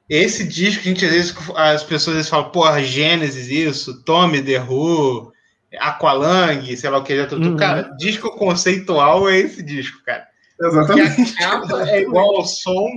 esse 0.09 0.47
disco, 0.47 0.81
a 0.81 0.88
gente 0.88 1.05
às 1.05 1.11
vezes, 1.11 1.35
as 1.55 1.83
pessoas 1.83 2.15
às 2.15 2.15
vezes 2.15 2.29
falam, 2.29 2.49
porra, 2.51 2.81
Gênesis, 2.81 3.49
isso, 3.49 4.01
Tommy, 4.03 4.41
The 4.41 4.61
Who, 4.61 5.33
Aqualung, 5.79 6.75
sei 6.75 6.89
lá 6.89 6.97
o 6.99 7.03
que, 7.03 7.15
já 7.17 7.27
tudo. 7.27 7.49
Uhum. 7.49 7.57
Cara, 7.57 7.83
disco 7.97 8.31
conceitual 8.38 9.29
é 9.29 9.38
esse 9.39 9.61
disco, 9.61 10.01
cara. 10.05 10.25
Exatamente. 10.61 11.35
a 11.43 11.49
capa 11.59 11.89
é 11.89 12.01
igual 12.01 12.38
ao 12.38 12.45
som, 12.45 12.88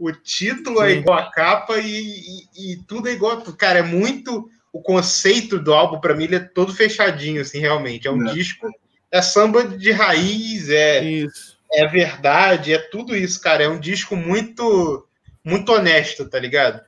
o 0.00 0.12
título 0.12 0.82
é 0.82 0.94
Sim. 0.94 0.98
igual 1.00 1.18
à 1.18 1.30
capa 1.30 1.78
e, 1.78 2.46
e- 2.56 2.72
e 2.72 2.76
tudo 2.88 3.08
é 3.08 3.12
igual. 3.12 3.40
Cara, 3.56 3.80
é 3.80 3.82
muito. 3.82 4.48
O 4.72 4.80
conceito 4.80 5.58
do 5.58 5.74
álbum, 5.74 6.00
pra 6.00 6.14
mim, 6.14 6.24
ele 6.24 6.36
é 6.36 6.40
todo 6.40 6.72
fechadinho, 6.74 7.40
assim, 7.42 7.58
realmente. 7.58 8.06
É 8.08 8.10
um 8.10 8.26
É. 8.28 8.32
disco. 8.32 8.68
É 9.12 9.20
samba 9.20 9.64
de 9.64 9.90
raiz, 9.90 10.68
é, 10.70 11.02
Isso. 11.02 11.56
é 11.72 11.86
verdade, 11.88 12.72
é 12.72 12.78
tudo 12.78 13.16
isso, 13.16 13.40
cara. 13.40 13.64
É 13.64 13.68
um 13.68 13.78
disco 13.80 14.14
muito. 14.16 15.06
Muito 15.44 15.72
honesto, 15.72 16.28
tá 16.28 16.38
ligado? 16.38 16.82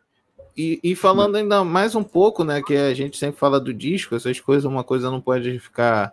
E, 0.56 0.78
e 0.84 0.94
falando 0.94 1.36
ainda 1.36 1.64
mais 1.64 1.94
um 1.94 2.02
pouco, 2.04 2.44
né? 2.44 2.60
Que 2.64 2.76
a 2.76 2.92
gente 2.94 3.16
sempre 3.16 3.40
fala 3.40 3.58
do 3.58 3.72
disco, 3.72 4.14
essas 4.14 4.38
coisas, 4.38 4.64
uma 4.64 4.84
coisa 4.84 5.10
não 5.10 5.20
pode 5.22 5.58
ficar 5.58 6.12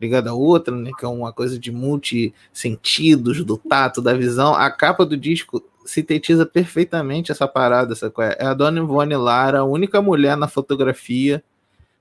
ligada 0.00 0.30
à 0.30 0.34
outra, 0.34 0.74
né? 0.74 0.90
Que 0.98 1.04
é 1.04 1.08
uma 1.08 1.32
coisa 1.32 1.58
de 1.58 1.70
multi-sentidos, 1.70 3.44
do 3.44 3.58
tato, 3.58 4.00
da 4.00 4.14
visão. 4.14 4.54
A 4.54 4.70
capa 4.70 5.04
do 5.04 5.16
disco 5.16 5.62
sintetiza 5.84 6.46
perfeitamente 6.46 7.32
essa 7.32 7.46
parada, 7.46 7.92
essa 7.92 8.12
É 8.38 8.46
a 8.46 8.54
Dona 8.54 8.78
Ivone 8.78 9.16
Lara, 9.16 9.60
a 9.60 9.64
única 9.64 10.00
mulher 10.00 10.36
na 10.36 10.48
fotografia, 10.48 11.42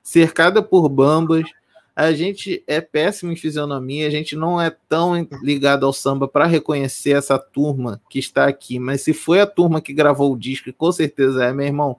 cercada 0.01 0.62
por 0.62 0.88
bambas. 0.88 1.43
A 1.95 2.13
gente 2.13 2.63
é 2.65 2.79
péssimo 2.79 3.31
em 3.31 3.35
fisionomia, 3.35 4.07
a 4.07 4.09
gente 4.09 4.33
não 4.33 4.62
é 4.62 4.73
tão 4.88 5.27
ligado 5.43 5.85
ao 5.85 5.91
samba 5.91 6.29
para 6.29 6.45
reconhecer 6.45 7.12
essa 7.12 7.38
turma 7.38 7.99
que 8.09 8.19
está 8.19 8.47
aqui, 8.47 8.79
mas 8.79 9.01
se 9.01 9.12
foi 9.12 9.41
a 9.41 9.45
turma 9.45 9.81
que 9.81 9.91
gravou 9.91 10.31
o 10.31 10.39
disco, 10.39 10.71
com 10.71 10.91
certeza 10.93 11.43
é, 11.43 11.51
meu 11.51 11.65
irmão, 11.65 11.97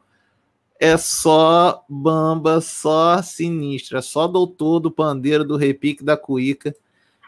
é 0.80 0.96
só 0.96 1.84
bamba, 1.86 2.62
só 2.62 3.20
sinistra, 3.20 4.00
só 4.00 4.26
doutor 4.26 4.80
do 4.80 4.90
pandeiro, 4.90 5.44
do 5.44 5.58
repique, 5.58 6.02
da 6.02 6.16
cuíca. 6.16 6.74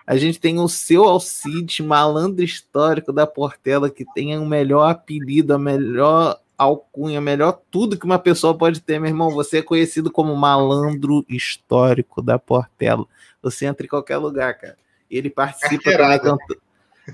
A 0.06 0.16
gente 0.16 0.40
tem 0.40 0.58
o 0.58 0.66
seu 0.66 1.04
Alcides, 1.04 1.84
malandro 1.84 2.42
histórico 2.42 3.12
da 3.12 3.26
Portela, 3.26 3.90
que 3.90 4.06
tem 4.14 4.38
o 4.38 4.46
melhor 4.46 4.90
apelido, 4.90 5.52
a 5.52 5.58
melhor 5.58 6.40
alcunha, 6.56 7.20
melhor 7.20 7.60
tudo 7.70 7.98
que 7.98 8.06
uma 8.06 8.18
pessoa 8.18 8.56
pode 8.56 8.80
ter, 8.80 8.98
meu 8.98 9.10
irmão. 9.10 9.30
Você 9.32 9.58
é 9.58 9.62
conhecido 9.62 10.10
como 10.10 10.34
malandro 10.34 11.22
histórico 11.28 12.22
da 12.22 12.38
Portela. 12.38 13.04
Você 13.42 13.66
entra 13.66 13.84
em 13.84 13.88
qualquer 13.88 14.16
lugar, 14.16 14.58
cara. 14.58 14.78
Ele 15.10 15.28
participa 15.28 15.90
Carteirada. 15.90 16.18
também 16.18 16.38
canta... 16.38 16.62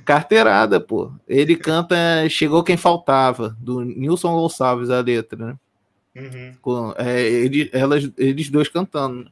Carteirada, 0.05 0.81
pô. 0.81 1.11
Ele 1.27 1.57
canta 1.57 1.97
Chegou 2.29 2.63
Quem 2.63 2.77
Faltava, 2.77 3.57
do 3.59 3.81
Nilson 3.81 4.33
Gonçalves, 4.33 4.89
a 4.89 5.01
letra, 5.01 5.47
né? 5.47 5.57
Uhum. 6.19 6.53
Com, 6.61 6.95
é, 6.99 7.23
ele, 7.23 7.71
elas, 7.73 8.11
eles 8.19 8.51
dois 8.51 8.69
cantando. 8.69 9.31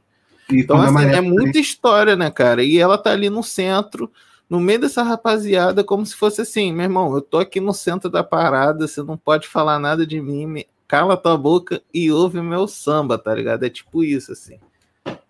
E 0.49 0.61
Então, 0.61 0.81
assim, 0.81 1.03
é 1.05 1.19
muita 1.19 1.59
história, 1.59 2.15
né, 2.15 2.31
cara? 2.31 2.63
E 2.63 2.77
ela 2.77 2.97
tá 2.97 3.11
ali 3.11 3.29
no 3.29 3.43
centro, 3.43 4.11
no 4.49 4.59
meio 4.59 4.79
dessa 4.79 5.03
rapaziada, 5.03 5.83
como 5.83 6.05
se 6.05 6.15
fosse 6.15 6.41
assim, 6.41 6.71
meu 6.71 6.83
irmão, 6.83 7.13
eu 7.13 7.21
tô 7.21 7.37
aqui 7.37 7.59
no 7.59 7.73
centro 7.73 8.09
da 8.09 8.23
parada, 8.23 8.87
você 8.87 9.03
não 9.03 9.17
pode 9.17 9.47
falar 9.47 9.77
nada 9.77 10.07
de 10.07 10.21
mim, 10.21 10.45
me- 10.45 10.67
cala 10.87 11.17
tua 11.17 11.37
boca 11.37 11.81
e 11.93 12.09
ouve 12.09 12.41
meu 12.41 12.65
samba, 12.67 13.17
tá 13.17 13.35
ligado? 13.35 13.65
É 13.65 13.69
tipo 13.69 14.03
isso, 14.03 14.31
assim. 14.31 14.57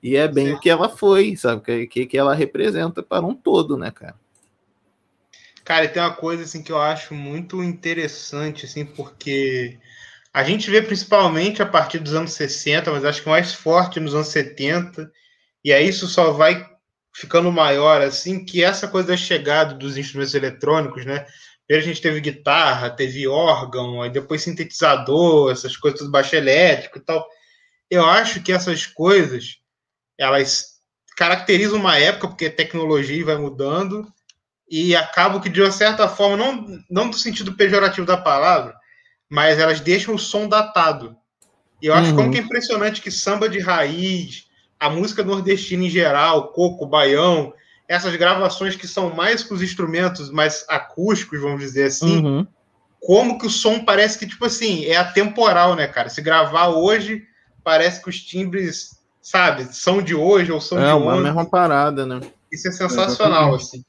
E 0.02 0.16
é 0.16 0.28
bem 0.28 0.54
o 0.54 0.60
que 0.60 0.70
ela 0.70 0.88
foi, 0.88 1.36
sabe? 1.36 1.62
Que, 1.64 1.88
que, 1.88 2.06
que 2.06 2.18
ela 2.18 2.36
representa 2.36 3.02
para 3.02 3.26
um 3.26 3.34
todo, 3.34 3.76
né, 3.76 3.90
cara? 3.90 4.16
Cara, 5.66 5.84
e 5.86 5.90
tem 5.90 6.02
uma 6.02 6.14
coisa 6.14 6.44
assim 6.44 6.62
que 6.62 6.72
eu 6.72 6.80
acho 6.80 7.14
muito 7.14 7.62
interessante, 7.62 8.66
assim, 8.66 8.86
porque 8.86 9.78
a 10.38 10.44
gente 10.44 10.70
vê 10.70 10.84
principalmente 10.84 11.64
a 11.64 11.66
partir 11.66 11.98
dos 11.98 12.14
anos 12.14 12.34
60, 12.34 12.92
mas 12.92 13.04
acho 13.04 13.24
que 13.24 13.28
mais 13.28 13.56
forte 13.56 14.00
nos 14.00 14.14
anos 14.14 14.28
70, 14.28 15.12
e 15.66 15.74
aí 15.74 15.88
isso 15.88 16.06
só 16.06 16.32
vai 16.32 16.64
ficando 17.12 17.52
maior, 17.52 18.04
assim, 18.04 18.46
que 18.46 18.64
essa 18.64 18.88
coisa 18.88 19.08
da 19.08 19.18
chegada 19.18 19.74
dos 19.74 19.98
instrumentos 19.98 20.36
eletrônicos, 20.36 21.04
né? 21.06 21.26
Primeiro 21.66 21.90
a 21.90 21.92
gente 21.92 22.04
teve 22.04 22.22
guitarra, 22.22 22.92
teve 22.92 23.28
órgão, 23.28 24.00
aí 24.04 24.12
depois 24.12 24.44
sintetizador, 24.44 25.52
essas 25.52 25.76
coisas, 25.76 26.02
tudo 26.02 26.12
baixo 26.12 26.36
elétrico 26.36 27.00
e 27.00 27.02
tal. 27.02 27.28
Eu 27.90 28.06
acho 28.06 28.40
que 28.44 28.52
essas 28.52 28.86
coisas, 28.86 29.58
elas 30.20 30.76
caracterizam 31.18 31.80
uma 31.80 31.98
época, 31.98 32.28
porque 32.28 32.46
a 32.46 32.56
tecnologia 32.56 33.26
vai 33.26 33.38
mudando, 33.38 34.08
e 34.70 34.96
acabam 34.96 35.42
que, 35.42 35.50
de 35.50 35.64
uma 35.64 35.72
certa 35.72 36.08
forma, 36.08 36.38
não, 36.38 36.84
não 36.88 37.10
do 37.10 37.18
sentido 37.18 37.56
pejorativo 37.56 38.06
da 38.06 38.18
palavra, 38.18 38.76
mas 39.30 39.60
elas 39.60 39.80
deixam 39.80 40.16
o 40.16 40.20
som 40.20 40.48
datado. 40.48 41.16
E 41.82 41.88
eu 41.88 41.94
acho 41.94 42.10
Uhum. 42.12 42.16
como 42.16 42.32
que 42.32 42.38
é 42.38 42.42
impressionante 42.42 43.02
que 43.02 43.12
samba 43.12 43.48
de 43.48 43.60
raiz, 43.60 44.48
a 44.80 44.90
música 44.90 45.24
nordestina 45.24 45.84
em 45.86 45.90
geral, 45.90 46.52
coco, 46.52 46.86
baião, 46.86 47.54
essas 47.88 48.16
gravações 48.16 48.76
que 48.76 48.88
são 48.88 49.14
mais 49.14 49.44
com 49.44 49.54
os 49.56 49.62
instrumentos 49.62 50.30
mais 50.32 50.66
acústicos, 50.68 51.40
vamos 51.42 51.62
dizer 51.62 51.86
assim, 51.86 52.26
Uhum. 52.26 52.48
como 53.00 53.38
que 53.38 53.46
o 53.46 53.50
som 53.50 53.84
parece 53.86 54.18
que, 54.20 54.28
tipo 54.28 54.44
assim, 54.46 54.86
é 54.86 54.98
atemporal, 54.98 55.76
né, 55.76 55.88
cara? 55.88 56.10
Se 56.10 56.22
gravar 56.22 56.70
hoje, 56.70 57.24
parece 57.64 58.02
que 58.02 58.10
os 58.10 58.20
timbres, 58.20 58.98
sabe, 59.22 59.66
são 59.74 60.02
de 60.02 60.16
hoje 60.16 60.52
ou 60.52 60.60
são 60.60 60.80
É 60.80 60.88
de 60.88 60.94
uma 60.94 61.14
ontem. 61.14 61.24
mesma 61.24 61.50
parada, 61.50 62.06
né? 62.06 62.20
Isso 62.52 62.68
é 62.68 62.72
sensacional, 62.72 63.56
Exatamente. 63.56 63.64
assim. 63.64 63.86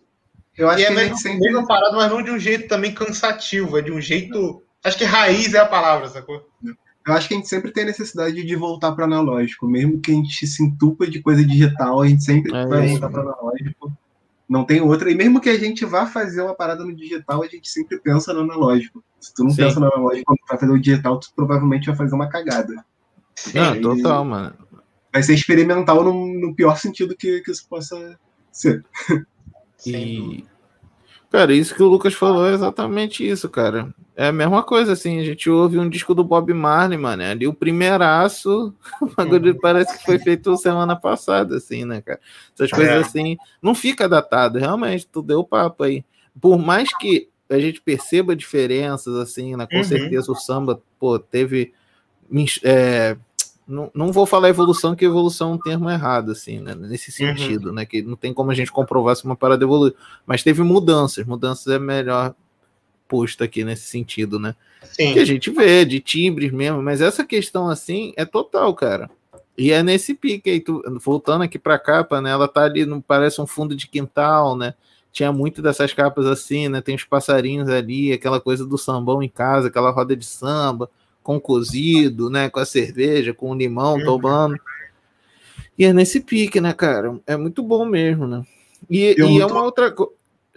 Eu 0.56 0.68
acho 0.68 0.80
E 0.80 0.84
é 0.84 0.86
que 0.88 0.92
a 0.92 0.96
mesmo, 0.96 1.16
sempre. 1.16 1.38
mesmo 1.40 1.66
parado, 1.66 1.96
mas 1.96 2.10
não 2.10 2.22
de 2.22 2.30
um 2.30 2.38
jeito 2.38 2.68
também 2.68 2.92
cansativo, 2.92 3.78
é 3.78 3.82
de 3.82 3.92
um 3.92 4.00
jeito. 4.00 4.62
Acho 4.84 4.98
que 4.98 5.04
raiz 5.04 5.52
é 5.54 5.58
a 5.58 5.66
palavra, 5.66 6.08
sacou? 6.08 6.46
Eu 6.62 7.14
acho 7.14 7.26
que 7.26 7.34
a 7.34 7.36
gente 7.36 7.48
sempre 7.48 7.72
tem 7.72 7.84
a 7.84 7.86
necessidade 7.86 8.44
de 8.44 8.56
voltar 8.56 8.92
para 8.92 9.04
analógico. 9.06 9.66
Mesmo 9.66 10.00
que 10.00 10.10
a 10.10 10.14
gente 10.14 10.46
se 10.46 10.62
entupa 10.62 11.06
de 11.06 11.22
coisa 11.22 11.44
digital, 11.44 12.02
a 12.02 12.06
gente 12.08 12.22
sempre 12.22 12.54
É 12.54 12.66
vai 12.66 12.84
isso. 12.84 13.00
voltar 13.00 13.08
para 13.10 13.22
analógico. 13.22 13.92
Não 14.48 14.64
tem 14.64 14.80
outra. 14.80 15.10
E 15.10 15.14
mesmo 15.14 15.40
que 15.40 15.48
a 15.50 15.58
gente 15.58 15.84
vá 15.84 16.06
fazer 16.06 16.42
uma 16.42 16.54
parada 16.54 16.84
no 16.84 16.94
digital, 16.94 17.42
a 17.42 17.46
gente 17.46 17.68
sempre 17.68 17.98
pensa 17.98 18.32
no 18.32 18.40
analógico. 18.40 19.02
Se 19.20 19.34
tu 19.34 19.42
não 19.44 19.50
Sim. 19.50 19.56
pensa 19.64 19.80
no 19.80 19.86
analógico 19.86 20.24
quando 20.26 20.38
tu 20.38 20.48
vai 20.48 20.58
fazer 20.58 20.72
o 20.72 20.78
digital, 20.78 21.18
tu 21.18 21.28
provavelmente 21.34 21.86
vai 21.86 21.96
fazer 21.96 22.14
uma 22.14 22.28
cagada. 22.28 22.74
Não, 23.54 23.74
Sim. 23.74 23.80
total, 23.80 24.24
mano. 24.24 24.54
Vai 25.12 25.22
ser 25.22 25.34
experimental 25.34 26.04
no, 26.04 26.26
no 26.40 26.54
pior 26.54 26.76
sentido 26.78 27.16
que, 27.16 27.40
que 27.40 27.50
isso 27.50 27.66
possa 27.68 28.18
ser. 28.52 28.84
E, 29.86 30.44
cara, 31.30 31.52
isso 31.54 31.74
que 31.74 31.82
o 31.82 31.88
Lucas 31.88 32.14
falou 32.14 32.46
é 32.46 32.52
exatamente 32.54 33.26
isso, 33.28 33.48
cara. 33.48 33.92
É 34.16 34.28
a 34.28 34.32
mesma 34.32 34.62
coisa, 34.62 34.92
assim, 34.92 35.20
a 35.20 35.24
gente 35.24 35.48
ouve 35.48 35.78
um 35.78 35.88
disco 35.88 36.14
do 36.14 36.24
Bob 36.24 36.52
Marley, 36.52 36.98
mano, 36.98 37.22
ali 37.22 37.46
o 37.46 37.54
primeiraço, 37.54 38.74
o 39.00 39.06
bagulho 39.16 39.52
Uhum. 39.52 39.58
parece 39.60 39.96
que 39.98 40.04
foi 40.04 40.18
feito 40.18 40.56
semana 40.56 40.96
passada, 40.96 41.56
assim, 41.56 41.84
né, 41.84 42.00
cara? 42.00 42.20
Essas 42.54 42.70
coisas 42.70 42.94
É. 42.94 42.98
assim, 43.00 43.36
não 43.62 43.74
fica 43.74 44.08
datado, 44.08 44.58
realmente, 44.58 45.06
tu 45.06 45.22
deu 45.22 45.44
papo 45.44 45.84
aí. 45.84 46.04
Por 46.40 46.58
mais 46.58 46.88
que 46.98 47.28
a 47.50 47.58
gente 47.58 47.80
perceba 47.80 48.34
diferenças, 48.36 49.14
assim, 49.16 49.56
né, 49.56 49.66
com 49.66 49.76
Uhum. 49.78 49.84
certeza 49.84 50.30
o 50.32 50.34
samba, 50.34 50.80
pô, 50.98 51.18
teve... 51.18 51.72
é, 52.64 53.16
não, 53.68 53.90
não 53.94 54.10
vou 54.10 54.24
falar 54.24 54.48
evolução, 54.48 54.96
que 54.96 55.04
evolução 55.04 55.50
é 55.52 55.54
um 55.54 55.58
termo 55.58 55.90
errado, 55.90 56.32
assim, 56.32 56.58
né? 56.58 56.74
Nesse 56.74 57.10
Uhum. 57.22 57.36
sentido, 57.36 57.72
né? 57.72 57.84
Que 57.84 58.00
não 58.02 58.16
tem 58.16 58.32
como 58.32 58.50
a 58.50 58.54
gente 58.54 58.72
comprovar 58.72 59.14
se 59.14 59.24
uma 59.24 59.36
parada 59.36 59.62
evoluiu. 59.64 59.94
Mas 60.26 60.42
teve 60.42 60.62
mudanças, 60.62 61.26
mudanças 61.26 61.66
é 61.72 61.78
melhor 61.78 62.34
posto 63.06 63.44
aqui 63.44 63.64
nesse 63.64 63.84
sentido, 63.88 64.38
né? 64.38 64.54
Sim. 64.82 65.12
Que 65.12 65.18
a 65.18 65.24
gente 65.24 65.50
vê, 65.50 65.84
de 65.84 66.00
timbres 66.00 66.50
mesmo, 66.52 66.82
mas 66.82 67.00
essa 67.00 67.24
questão 67.24 67.68
assim 67.68 68.12
é 68.16 68.24
total, 68.24 68.74
cara. 68.74 69.10
E 69.56 69.72
é 69.72 69.82
nesse 69.82 70.14
pique 70.14 70.48
aí, 70.50 70.60
tu- 70.60 70.82
voltando 71.02 71.42
aqui 71.42 71.58
pra 71.58 71.78
capa, 71.78 72.20
né? 72.20 72.30
Ela 72.30 72.46
tá 72.48 72.62
ali, 72.64 72.86
não 72.86 73.00
parece 73.00 73.40
um 73.40 73.46
fundo 73.46 73.74
de 73.74 73.88
quintal, 73.88 74.56
né? 74.56 74.74
Tinha 75.10 75.32
muito 75.32 75.60
dessas 75.60 75.92
capas 75.92 76.26
assim, 76.26 76.68
né? 76.68 76.80
Tem 76.80 76.94
os 76.94 77.04
passarinhos 77.04 77.68
ali, 77.68 78.12
aquela 78.12 78.40
coisa 78.40 78.64
do 78.64 78.78
sambão 78.78 79.22
em 79.22 79.28
casa, 79.28 79.68
aquela 79.68 79.90
roda 79.90 80.14
de 80.14 80.24
samba, 80.24 80.88
com 81.28 81.38
cozido, 81.38 82.30
né? 82.30 82.48
Com 82.48 82.58
a 82.58 82.64
cerveja, 82.64 83.34
com 83.34 83.50
o 83.50 83.54
limão 83.54 83.96
Uhum. 83.98 84.04
tomando. 84.06 84.58
E 85.78 85.84
é 85.84 85.92
nesse 85.92 86.20
pique, 86.20 86.58
né, 86.58 86.72
cara? 86.72 87.20
É 87.26 87.36
muito 87.36 87.62
bom 87.62 87.84
mesmo, 87.84 88.26
né? 88.26 88.42
E, 88.88 89.14
e 89.14 89.38
é 89.38 89.44
uma 89.44 89.62
outra 89.62 89.90
coisa. 89.92 90.10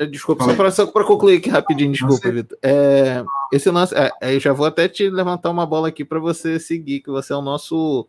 Desculpa, 0.09 0.45
Fala 0.55 0.71
só 0.71 0.87
para 0.87 1.03
concluir 1.03 1.39
aqui 1.39 1.49
rapidinho, 1.49 1.91
desculpa. 1.91 2.31
Vitor. 2.31 2.57
É, 2.63 3.21
esse 3.51 3.69
lance, 3.69 3.93
é, 3.93 4.11
eu 4.33 4.39
já 4.39 4.53
vou 4.53 4.65
até 4.65 4.87
te 4.87 5.09
levantar 5.09 5.49
uma 5.49 5.65
bola 5.65 5.89
aqui 5.89 6.05
para 6.05 6.19
você 6.19 6.57
seguir, 6.57 7.01
que 7.01 7.11
você 7.11 7.33
é 7.33 7.35
o 7.35 7.41
nosso 7.41 8.07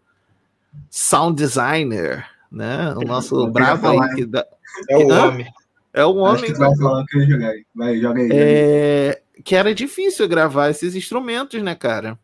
sound 0.88 1.34
designer, 1.34 2.24
né? 2.50 2.94
O 2.96 3.00
nosso 3.04 3.50
brabo 3.50 3.82
falar, 3.82 4.04
aí 4.08 4.14
que 4.14 4.24
dá- 4.24 4.46
É 4.88 4.96
o 4.96 5.10
Hã? 5.10 5.26
homem. 5.30 5.52
é 5.92 6.04
o 6.04 6.24
Acho 6.26 6.44
que 6.44 6.52
homem 6.52 6.58
vai 6.60 6.76
falar 6.76 7.02
o 7.02 7.06
que 7.06 7.16
eu 7.18 7.26
jogar. 7.28 7.52
Vai, 7.74 7.98
joga 7.98 8.20
aí. 8.22 8.28
é, 8.32 9.22
que 9.44 9.56
era 9.56 9.74
difícil 9.74 10.28
gravar 10.28 10.70
esses 10.70 10.94
instrumentos, 10.94 11.60
né, 11.60 11.74
cara? 11.74 12.16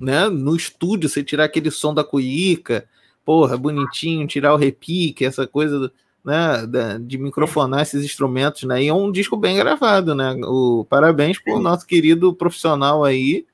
Né? 0.00 0.28
No 0.28 0.54
estúdio, 0.56 1.08
você 1.08 1.22
tirar 1.22 1.44
aquele 1.44 1.70
som 1.70 1.94
da 1.94 2.02
cuíca, 2.04 2.84
porra, 3.24 3.56
bonitinho, 3.56 4.26
tirar 4.26 4.52
o 4.54 4.56
repique, 4.58 5.24
essa 5.24 5.46
coisa 5.46 5.90
né, 6.24 6.66
da- 6.66 6.98
de 6.98 7.18
microfonar 7.18 7.82
esses 7.82 8.02
instrumentos, 8.04 8.62
né? 8.64 8.82
E 8.82 8.88
é 8.88 8.94
um 8.94 9.12
disco 9.12 9.36
bem 9.36 9.56
gravado, 9.56 10.14
né? 10.14 10.34
O, 10.44 10.86
parabéns 10.88 11.38
pro 11.38 11.60
nosso 11.60 11.86
querido 11.86 12.32
profissional 12.34 13.04
aí, 13.04 13.44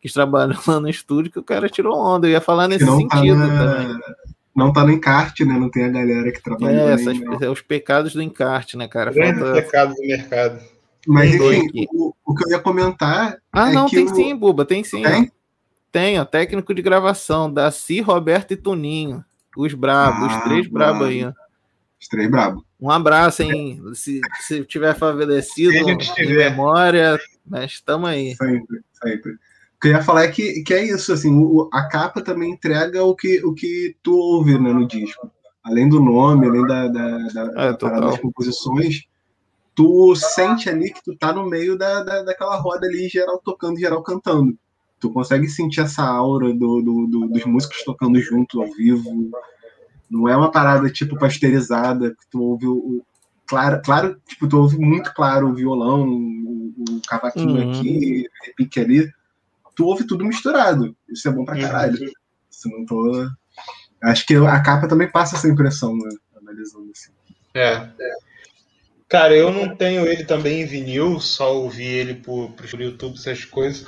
que 0.00 0.12
trabalha 0.12 0.54
lá 0.66 0.78
no 0.80 0.88
estúdio, 0.90 1.32
que 1.32 1.38
o 1.38 1.42
cara 1.42 1.68
tirou 1.70 1.96
onda. 1.98 2.26
Eu 2.26 2.32
ia 2.32 2.40
falar 2.40 2.68
nesse 2.68 2.84
não 2.84 3.06
tá, 3.08 3.16
sentido 3.18 3.36
na- 3.38 3.48
também. 3.76 3.98
não 4.54 4.72
tá 4.72 4.84
no 4.84 4.92
encarte, 4.92 5.44
né? 5.44 5.58
Não 5.58 5.70
tem 5.70 5.84
a 5.84 5.88
galera 5.88 6.30
que 6.30 6.42
trabalha 6.42 6.76
É, 6.80 6.92
essas, 6.92 7.18
né? 7.18 7.38
é 7.40 7.48
os 7.48 7.62
pecados 7.62 8.12
do 8.12 8.20
encarte, 8.22 8.76
né, 8.76 8.86
cara? 8.86 9.10
Grande 9.10 9.38
Falta- 9.40 9.62
pecado 9.62 9.94
do 9.94 10.02
mercado. 10.02 10.60
Mas 11.08 11.34
enfim, 11.34 11.86
o, 11.94 12.12
o 12.26 12.34
que 12.34 12.44
eu 12.44 12.50
ia 12.50 12.58
comentar 12.60 13.38
Ah, 13.52 13.70
É 13.70 13.74
não, 13.74 13.86
que 13.88 13.96
tem 13.96 14.04
o- 14.04 14.14
sim, 14.14 14.36
Buba, 14.36 14.64
tem 14.64 14.84
sim. 14.84 15.02
tem? 15.02 15.32
Tem, 15.92 16.18
ó, 16.18 16.24
técnico 16.24 16.74
de 16.74 16.80
gravação, 16.80 17.52
Daci, 17.52 18.00
Roberto 18.00 18.52
e 18.52 18.56
Toninho. 18.56 19.22
Os 19.56 19.74
brabos, 19.74 20.26
os 20.28 20.32
Ah, 20.32 20.40
três 20.40 20.66
brabos 20.66 21.06
aí, 21.06 21.24
ó. 21.24 21.32
Os 22.00 22.08
três 22.08 22.28
brabo. 22.30 22.64
Um 22.80 22.90
abraço, 22.90 23.42
hein? 23.42 23.80
Se, 23.94 24.20
se 24.40 24.64
tiver 24.64 24.94
favorecido 24.96 25.72
Se 26.02 26.14
tiver. 26.14 26.50
memória, 26.50 27.20
mas 27.46 27.72
estamos 27.72 28.08
aí. 28.08 28.34
Sempre, 28.34 28.80
sempre. 29.04 29.32
O 29.32 29.80
que 29.82 29.88
eu 29.88 29.92
ia 29.92 30.02
falar 30.02 30.24
é 30.24 30.28
que, 30.28 30.62
que 30.62 30.72
é 30.72 30.82
isso, 30.84 31.12
assim, 31.12 31.32
o- 31.34 31.68
a 31.72 31.86
capa 31.88 32.22
também 32.22 32.52
entrega 32.52 33.04
o 33.04 33.14
que, 33.14 33.44
o 33.44 33.52
que 33.52 33.94
tu 34.02 34.16
ouve 34.16 34.58
né, 34.58 34.72
no 34.72 34.86
disco. 34.86 35.30
Além 35.62 35.88
do 35.88 36.00
nome, 36.00 36.46
além 36.48 36.66
da, 36.66 36.88
da, 36.88 37.18
da, 37.18 37.44
da 37.44 37.62
É, 37.68 37.72
parada 37.74 38.06
das 38.06 38.18
composições, 38.18 39.02
tu 39.74 40.14
sente 40.16 40.68
ali 40.68 40.92
que 40.92 41.02
tu 41.04 41.16
tá 41.16 41.32
no 41.32 41.48
meio 41.48 41.76
da, 41.76 42.02
da, 42.02 42.22
daquela 42.22 42.56
roda 42.56 42.86
ali, 42.86 43.08
geral 43.08 43.40
tocando, 43.44 43.78
geral 43.78 44.02
cantando. 44.02 44.56
Tu 45.02 45.10
consegue 45.10 45.48
sentir 45.48 45.80
essa 45.80 46.04
aura 46.04 46.54
do, 46.54 46.80
do- 46.80 47.06
do- 47.08 47.26
dos 47.28 47.44
músicos 47.44 47.82
tocando 47.84 48.20
junto, 48.20 48.62
ao 48.62 48.72
vivo. 48.72 49.32
Não 50.08 50.28
é 50.28 50.36
uma 50.36 50.48
parada, 50.50 50.88
tipo, 50.88 51.18
pasteurizada, 51.18 52.10
que 52.10 52.24
tu 52.30 52.40
ouve 52.40 52.66
o... 52.68 52.72
o- 52.76 53.02
Claro, 53.44 53.82
claro, 53.84 54.20
tipo, 54.26 54.48
tu 54.48 54.56
ouve 54.58 54.78
muito 54.78 55.12
claro 55.12 55.48
o 55.48 55.54
violão, 55.54 56.08
o, 56.08 56.72
o 56.88 57.00
cavaquinho 57.06 57.56
Uhum. 57.62 57.68
aqui, 57.70 58.24
o 58.26 58.46
repique 58.46 58.80
ali. 58.80 59.10
Tu 59.74 59.84
ouve 59.84 60.06
tudo 60.06 60.24
misturado. 60.24 60.96
Isso 61.08 61.28
é 61.28 61.32
bom 61.32 61.44
pra 61.44 61.56
Uhum. 61.56 61.60
caralho. 61.62 61.98
Se 62.48 62.70
não 62.70 62.86
tô... 62.86 63.28
Acho 64.04 64.24
que 64.24 64.34
a 64.36 64.60
capa 64.62 64.86
também 64.88 65.10
passa 65.10 65.34
essa 65.36 65.48
impressão, 65.48 65.94
né? 65.96 66.08
Analisando 66.40 66.90
assim. 66.92 67.10
É. 67.54 67.88
Cara, 69.08 69.36
eu 69.36 69.52
não 69.52 69.76
tenho 69.76 70.06
ele 70.06 70.24
também 70.24 70.62
em 70.62 70.66
vinil, 70.66 71.20
só 71.20 71.54
ouvi 71.54 71.84
ele 71.84 72.14
por, 72.14 72.52
por 72.52 72.80
YouTube, 72.80 73.16
essas 73.18 73.44
coisas. 73.44 73.84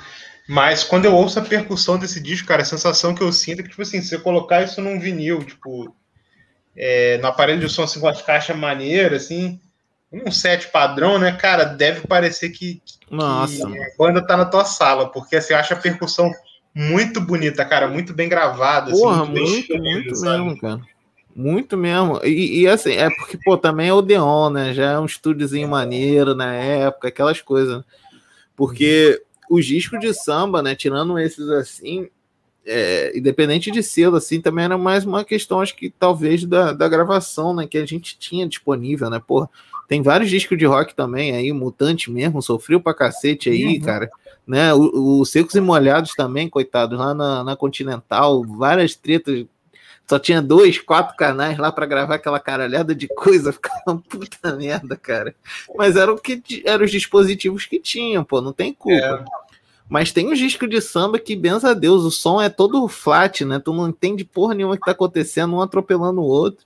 Mas 0.47 0.83
quando 0.83 1.05
eu 1.05 1.13
ouço 1.13 1.39
a 1.39 1.43
percussão 1.43 1.97
desse 1.97 2.21
disco, 2.21 2.47
cara, 2.47 2.61
a 2.61 2.65
sensação 2.65 3.15
que 3.15 3.23
eu 3.23 3.31
sinto 3.31 3.59
é 3.59 3.63
que, 3.63 3.69
tipo 3.69 3.81
assim, 3.81 4.01
se 4.01 4.09
você 4.09 4.19
colocar 4.19 4.61
isso 4.61 4.79
num 4.79 4.99
vinil, 4.99 5.43
tipo, 5.43 5.95
é, 6.75 7.17
no 7.17 7.27
aparelho 7.27 7.61
de 7.61 7.69
som, 7.69 7.83
assim, 7.83 7.99
com 7.99 8.07
as 8.07 8.21
caixas 8.21 8.55
maneiras, 8.55 9.23
assim, 9.23 9.59
um 10.11 10.31
set 10.31 10.67
padrão, 10.67 11.17
né, 11.17 11.31
cara, 11.31 11.63
deve 11.63 12.07
parecer 12.07 12.49
que, 12.49 12.81
que 12.85 12.93
Nossa, 13.09 13.67
a 13.67 13.97
banda 13.97 14.25
tá 14.25 14.37
na 14.37 14.45
tua 14.45 14.65
sala, 14.65 15.11
porque, 15.11 15.35
assim, 15.35 15.53
eu 15.53 15.59
acho 15.59 15.73
a 15.73 15.77
percussão 15.77 16.31
muito 16.73 17.19
bonita, 17.19 17.65
cara, 17.65 17.87
muito 17.87 18.13
bem 18.13 18.29
gravada, 18.29 18.91
assim, 18.91 19.01
porra, 19.01 19.25
bem 19.25 19.43
muito, 19.43 19.59
escolhida, 19.59 19.89
muito 19.89 20.15
sabe? 20.15 20.43
mesmo, 20.43 20.61
cara. 20.61 20.81
Muito 21.35 21.75
mesmo. 21.75 22.21
E, 22.23 22.61
e, 22.61 22.67
assim, 22.67 22.93
é 22.93 23.09
porque, 23.09 23.37
pô, 23.43 23.57
também 23.57 23.89
é 23.89 23.93
Odeon, 23.93 24.49
né? 24.51 24.73
Já 24.73 24.91
é 24.93 24.99
um 24.99 25.05
estúdiozinho 25.05 25.67
maneiro 25.67 26.33
na 26.33 26.53
época, 26.53 27.09
aquelas 27.09 27.41
coisas. 27.41 27.83
Porque 28.55 29.21
os 29.49 29.65
discos 29.65 29.99
de 29.99 30.13
samba, 30.13 30.61
né? 30.61 30.75
Tirando 30.75 31.17
esses 31.19 31.47
assim, 31.49 32.07
é, 32.65 33.17
independente 33.17 33.69
de 33.71 33.83
selo, 33.83 34.15
assim, 34.15 34.41
também 34.41 34.65
era 34.65 34.77
mais 34.77 35.05
uma 35.05 35.23
questão, 35.23 35.61
acho 35.61 35.75
que 35.75 35.89
talvez 35.89 36.43
da, 36.45 36.73
da 36.73 36.87
gravação, 36.87 37.53
né? 37.53 37.67
Que 37.67 37.77
a 37.77 37.85
gente 37.85 38.17
tinha 38.17 38.47
disponível, 38.47 39.09
né? 39.09 39.21
Porra, 39.25 39.49
tem 39.87 40.01
vários 40.01 40.29
discos 40.29 40.57
de 40.57 40.65
rock 40.65 40.95
também 40.95 41.35
aí, 41.35 41.51
Mutante 41.51 42.09
mesmo, 42.11 42.41
sofreu 42.41 42.79
pra 42.79 42.93
cacete 42.93 43.49
aí, 43.49 43.77
uhum. 43.77 43.81
cara. 43.81 44.09
Né? 44.47 44.73
Os 44.73 45.29
Secos 45.29 45.55
e 45.55 45.61
Molhados 45.61 46.13
também, 46.13 46.49
coitados, 46.49 46.97
lá 46.97 47.13
na, 47.13 47.43
na 47.43 47.55
Continental, 47.55 48.43
várias 48.43 48.95
tretas 48.95 49.45
só 50.07 50.19
tinha 50.19 50.41
dois, 50.41 50.77
quatro 50.79 51.15
canais 51.15 51.57
lá 51.57 51.71
para 51.71 51.85
gravar 51.85 52.15
aquela 52.15 52.39
caralhada 52.39 52.93
de 52.93 53.07
coisa, 53.07 53.51
ficava 53.53 53.81
uma 53.87 53.97
puta 53.97 54.55
merda, 54.55 54.95
cara. 54.95 55.35
Mas 55.75 55.95
era 55.95 56.13
o 56.13 56.17
que 56.17 56.41
eram 56.65 56.85
os 56.85 56.91
dispositivos 56.91 57.65
que 57.65 57.79
tinham, 57.79 58.23
pô, 58.23 58.41
não 58.41 58.53
tem 58.53 58.73
culpa. 58.73 59.25
É. 59.29 59.45
Mas 59.87 60.11
tem 60.11 60.27
um 60.27 60.33
disco 60.33 60.67
de 60.67 60.81
samba 60.81 61.19
que, 61.19 61.35
benza 61.35 61.69
a 61.69 61.73
Deus, 61.73 62.03
o 62.03 62.11
som 62.11 62.41
é 62.41 62.49
todo 62.49 62.87
flat, 62.87 63.45
né? 63.45 63.59
Tu 63.59 63.71
não 63.71 63.89
entende 63.89 64.25
porra 64.25 64.55
nenhuma 64.55 64.77
que 64.77 64.85
tá 64.85 64.91
acontecendo, 64.91 65.55
um 65.55 65.61
atropelando 65.61 66.21
o 66.21 66.25
outro. 66.25 66.65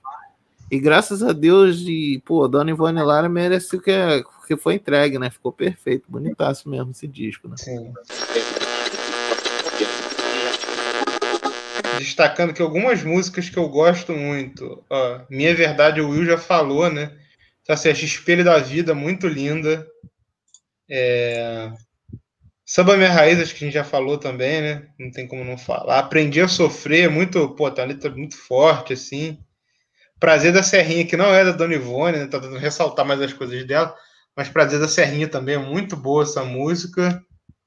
E 0.70 0.78
graças 0.78 1.22
a 1.22 1.32
Deus, 1.32 1.80
e, 1.80 2.22
pô, 2.24 2.46
Dona 2.48 2.70
Ivone 2.70 3.02
Lara 3.02 3.28
merece 3.28 3.76
o 3.76 3.80
que, 3.80 3.90
é, 3.90 4.22
que 4.46 4.56
foi 4.56 4.74
entregue, 4.74 5.18
né? 5.18 5.28
Ficou 5.28 5.52
perfeito, 5.52 6.04
bonitaço 6.08 6.68
mesmo 6.68 6.92
esse 6.92 7.06
disco, 7.06 7.48
né? 7.48 7.56
Sim. 7.58 7.92
Destacando 12.00 12.54
que 12.54 12.62
algumas 12.62 13.02
músicas 13.02 13.50
que 13.50 13.58
eu 13.58 13.68
gosto 13.68 14.12
muito. 14.12 14.82
Ó, 14.88 15.20
Minha 15.28 15.54
Verdade, 15.54 16.00
o 16.00 16.08
Will 16.08 16.24
já 16.24 16.38
falou, 16.38 16.90
né? 16.90 17.16
Então, 17.62 17.74
assim, 17.74 17.90
Espelho 17.90 18.42
da 18.42 18.58
Vida, 18.58 18.94
muito 18.94 19.28
linda. 19.28 19.86
É... 20.88 21.70
Samba 22.64 22.96
Minha 22.96 23.12
Raiz, 23.12 23.38
acho 23.38 23.54
que 23.54 23.64
a 23.64 23.66
gente 23.66 23.74
já 23.74 23.84
falou 23.84 24.16
também, 24.16 24.62
né? 24.62 24.88
Não 24.98 25.10
tem 25.10 25.28
como 25.28 25.44
não 25.44 25.58
falar. 25.58 25.98
Aprendi 25.98 26.40
a 26.40 26.48
Sofrer, 26.48 27.10
muito, 27.10 27.54
pô, 27.54 27.70
tá 27.70 27.84
letra 27.84 28.10
muito 28.10 28.36
forte, 28.36 28.94
assim. 28.94 29.38
Prazer 30.18 30.52
da 30.52 30.62
Serrinha, 30.62 31.06
que 31.06 31.16
não 31.16 31.34
é 31.34 31.44
da 31.44 31.52
Dona 31.52 31.74
Ivone, 31.74 32.18
né? 32.18 32.26
Tá 32.26 32.38
dando 32.38 32.56
ressaltar 32.56 33.04
mais 33.04 33.20
as 33.20 33.32
coisas 33.32 33.66
dela. 33.66 33.94
Mas 34.34 34.48
Prazer 34.48 34.80
da 34.80 34.88
Serrinha 34.88 35.28
também 35.28 35.56
é 35.56 35.58
muito 35.58 35.96
boa 35.96 36.22
essa 36.22 36.44
música. 36.44 37.22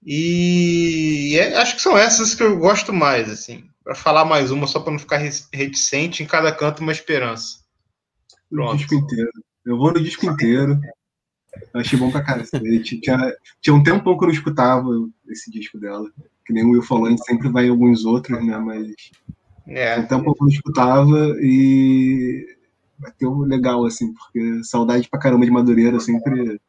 E 0.06 1.38
é, 1.40 1.56
acho 1.58 1.76
que 1.76 1.82
são 1.82 1.98
essas 1.98 2.34
que 2.34 2.44
eu 2.44 2.58
gosto 2.58 2.92
mais, 2.92 3.30
assim 3.30 3.64
para 3.84 3.96
falar 3.96 4.26
mais 4.26 4.52
uma, 4.52 4.68
só 4.68 4.80
para 4.80 4.92
não 4.92 5.00
ficar 5.00 5.18
reticente, 5.18 6.24
em 6.24 6.26
cada 6.26 6.52
canto 6.52 6.82
uma 6.82 6.92
esperança. 6.92 7.60
Pronto. 8.50 8.78
disco 8.78 8.96
inteiro. 8.96 9.32
Eu 9.66 9.78
vou 9.78 9.94
no 9.94 10.02
disco 10.02 10.26
inteiro. 10.26 10.80
Eu 11.74 11.82
achei 11.82 11.98
bom 11.98 12.12
pra 12.12 12.24
cacete. 12.24 13.00
Tinha, 13.00 13.18
tinha 13.62 13.74
um 13.74 13.84
tempão 13.84 14.18
que 14.18 14.24
eu 14.24 14.28
não 14.28 14.34
escutava 14.34 14.90
esse 15.28 15.52
disco 15.52 15.80
dela. 15.80 16.10
Que 16.46 16.54
nem 16.54 16.64
o 16.64 16.72
Will 16.72 16.82
falou, 16.84 17.06
a 17.06 17.10
gente 17.10 17.24
sempre 17.24 17.50
vai 17.50 17.66
em 17.66 17.70
alguns 17.70 18.06
outros, 18.06 18.44
né? 18.46 18.58
Mas. 18.58 18.88
É. 19.68 20.00
Um 20.00 20.08
tempo 20.08 20.34
que 20.34 20.42
eu 20.42 20.46
não 20.46 20.54
escutava 20.54 21.36
e. 21.40 22.46
Bateu 22.98 23.38
legal, 23.40 23.86
assim, 23.86 24.14
porque 24.14 24.64
saudade 24.64 25.10
pra 25.10 25.20
caramba 25.20 25.46
de 25.46 25.52
Madureira 25.52 26.00
sempre 26.00 26.60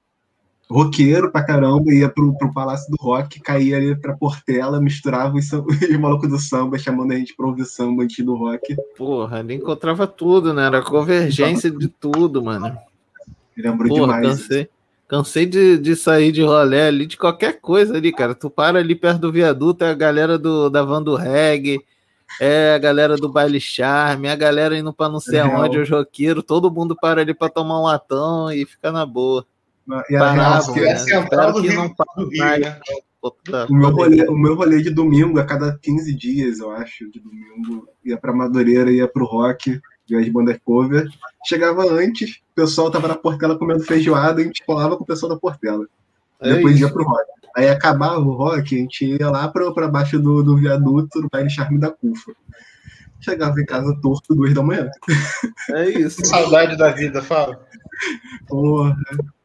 roqueiro 0.71 1.31
pra 1.31 1.45
caramba, 1.45 1.93
ia 1.93 2.09
pro, 2.09 2.37
pro 2.37 2.53
Palácio 2.53 2.91
do 2.91 2.97
Rock, 3.01 3.41
caía 3.41 3.77
ali 3.77 3.95
pra 3.95 4.17
Portela, 4.17 4.81
misturava 4.81 5.37
os, 5.37 5.53
os 5.53 5.99
malucos 5.99 6.29
do 6.29 6.39
samba, 6.39 6.79
chamando 6.79 7.13
a 7.13 7.17
gente 7.17 7.37
pra 7.37 7.47
ouvir 7.47 7.65
samba 7.65 8.03
antes 8.03 8.25
do 8.25 8.35
rock. 8.35 8.77
Porra, 8.97 9.41
ele 9.41 9.55
encontrava 9.55 10.07
tudo, 10.07 10.55
né? 10.55 10.67
Era 10.67 10.83
convergência 10.83 11.71
de 11.71 11.89
tudo, 11.89 12.43
mano. 12.43 12.77
Lembrou 13.57 13.89
Porra, 13.89 14.17
demais. 14.17 14.41
Cansei, 14.41 14.69
cansei 15.07 15.47
de, 15.47 15.79
de 15.79 15.95
sair 15.95 16.33
de 16.33 16.43
rolé 16.43 16.89
ali, 16.89 17.07
de 17.07 17.17
qualquer 17.17 17.61
coisa 17.61 17.97
ali, 17.97 18.13
cara. 18.13 18.35
Tu 18.35 18.51
para 18.51 18.79
ali 18.79 18.95
perto 18.95 19.21
do 19.21 19.33
viaduto, 19.33 19.85
é 19.85 19.91
a 19.91 19.95
galera 19.95 20.39
do, 20.39 20.69
da 20.69 20.83
van 20.83 21.03
do 21.03 21.15
reggae, 21.15 21.79
é 22.41 22.75
a 22.75 22.79
galera 22.79 23.17
do 23.17 23.29
baile 23.29 23.61
charme, 23.61 24.29
a 24.29 24.35
galera 24.35 24.77
indo 24.77 24.93
pra 24.93 25.09
não 25.09 25.21
sei 25.21 25.39
é 25.39 25.43
aonde, 25.43 25.79
os 25.79 25.89
roqueiros, 25.89 26.43
todo 26.45 26.71
mundo 26.71 26.97
para 27.01 27.21
ali 27.21 27.33
pra 27.33 27.49
tomar 27.49 27.81
um 27.81 27.85
latão 27.85 28.51
e 28.51 28.65
fica 28.65 28.91
na 28.91 29.07
boa. 29.07 29.47
E 30.09 30.17
a 30.17 30.33
real, 30.33 30.73
que 30.73 30.81
é 30.81 30.97
central 30.97 31.53
do 31.53 31.61
Rio, 31.61 31.75
não 31.75 31.95
do 32.17 32.29
Rio, 32.29 32.45
né? 32.45 32.79
O 33.71 33.75
meu, 33.75 33.91
rolê, 33.91 34.29
o 34.29 34.37
meu 34.37 34.55
rolê 34.55 34.83
de 34.83 34.91
domingo, 34.91 35.39
a 35.39 35.47
cada 35.47 35.79
15 35.79 36.15
dias, 36.15 36.59
eu 36.59 36.71
acho, 36.71 37.11
de 37.11 37.21
domingo, 37.21 37.89
ia 38.05 38.19
pra 38.19 38.35
Madureira, 38.35 38.91
ia 38.91 39.09
pro 39.09 39.25
rock, 39.25 39.81
via 40.07 40.21
as 40.21 40.29
bandas 40.29 40.59
cover. 40.63 41.07
Chegava 41.47 41.91
antes, 41.91 42.43
o 42.53 42.55
pessoal 42.55 42.91
tava 42.91 43.09
na 43.09 43.15
Portela 43.15 43.59
comendo 43.59 43.83
feijoada 43.83 44.41
e 44.41 44.45
a 44.45 44.47
gente 44.47 44.65
colava 44.67 44.97
com 44.97 45.05
o 45.05 45.07
pessoal 45.07 45.33
da 45.33 45.39
Portela. 45.39 45.87
É 46.41 46.55
Depois 46.55 46.75
isso. 46.75 46.85
ia 46.85 46.93
pro 46.93 47.05
rock. 47.05 47.25
Aí 47.57 47.69
acabava 47.69 48.21
o 48.21 48.35
rock, 48.35 48.75
a 48.75 48.79
gente 48.79 49.07
ia 49.07 49.31
lá 49.31 49.49
pra, 49.49 49.73
pra 49.73 49.89
baixo 49.89 50.19
do, 50.19 50.43
do 50.43 50.57
viaduto, 50.57 51.21
no 51.23 51.29
baile 51.33 51.49
charme 51.49 51.79
da 51.79 51.91
Cufa. 51.91 52.33
Chegava 53.21 53.59
em 53.59 53.65
casa 53.65 53.97
torto 54.03 54.35
duas 54.35 54.53
da 54.53 54.63
manhã. 54.63 54.91
É 55.71 55.89
isso. 55.89 56.23
Saudade 56.27 56.77
da 56.77 56.91
vida, 56.91 57.23
fala. 57.23 57.59
Porra. 58.49 58.97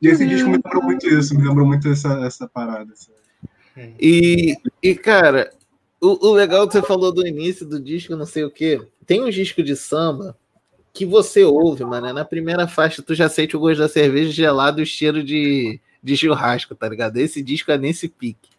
E 0.02 0.08
esse 0.08 0.28
disco 0.28 0.50
me 0.50 0.58
lembrou 0.58 0.84
muito 0.84 1.08
isso, 1.08 1.36
me 1.36 1.48
lembrou 1.48 1.68
muito 1.68 1.88
essa, 1.88 2.26
essa 2.26 2.48
parada. 2.48 2.94
E, 4.00 4.56
e, 4.82 4.96
cara, 4.96 5.52
o, 6.02 6.30
o 6.30 6.34
legal 6.34 6.68
que 6.68 6.74
você 6.74 6.82
falou 6.82 7.12
do 7.12 7.26
início 7.26 7.66
do 7.66 7.80
disco, 7.80 8.16
não 8.16 8.26
sei 8.26 8.44
o 8.44 8.52
quê, 8.52 8.82
tem 9.06 9.24
um 9.24 9.30
disco 9.30 9.64
de 9.64 9.76
samba 9.76 10.38
que 10.94 11.06
você 11.06 11.44
ouve, 11.44 11.84
mano. 11.84 12.12
Na 12.14 12.26
primeira 12.26 12.68
faixa, 12.68 13.02
tu 13.02 13.14
já 13.14 13.30
sente 13.30 13.56
o 13.56 13.60
gosto 13.60 13.80
da 13.80 13.90
cerveja 13.90 14.32
gelada 14.32 14.80
e 14.80 14.84
o 14.84 14.86
cheiro 14.86 15.24
de, 15.24 15.80
de 16.04 16.18
churrasco, 16.18 16.76
tá 16.76 16.88
ligado? 16.90 17.18
Esse 17.18 17.42
disco 17.42 17.72
é 17.72 17.78
nesse 17.78 18.08
pique. 18.08 18.50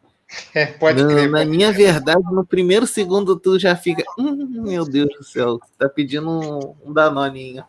É, 0.55 0.66
pode 0.66 1.05
crer, 1.05 1.29
na 1.29 1.38
pode 1.38 1.50
minha 1.50 1.72
crer. 1.72 1.87
verdade, 1.87 2.22
no 2.33 2.46
primeiro 2.46 2.87
segundo 2.87 3.37
tu 3.37 3.59
já 3.59 3.74
fica. 3.74 4.05
Hum, 4.16 4.62
meu 4.62 4.85
Deus 4.85 5.09
do 5.18 5.24
céu, 5.24 5.59
tá 5.76 5.88
pedindo 5.88 6.31
um, 6.31 6.88
um 6.88 6.92
danoninho 6.92 7.64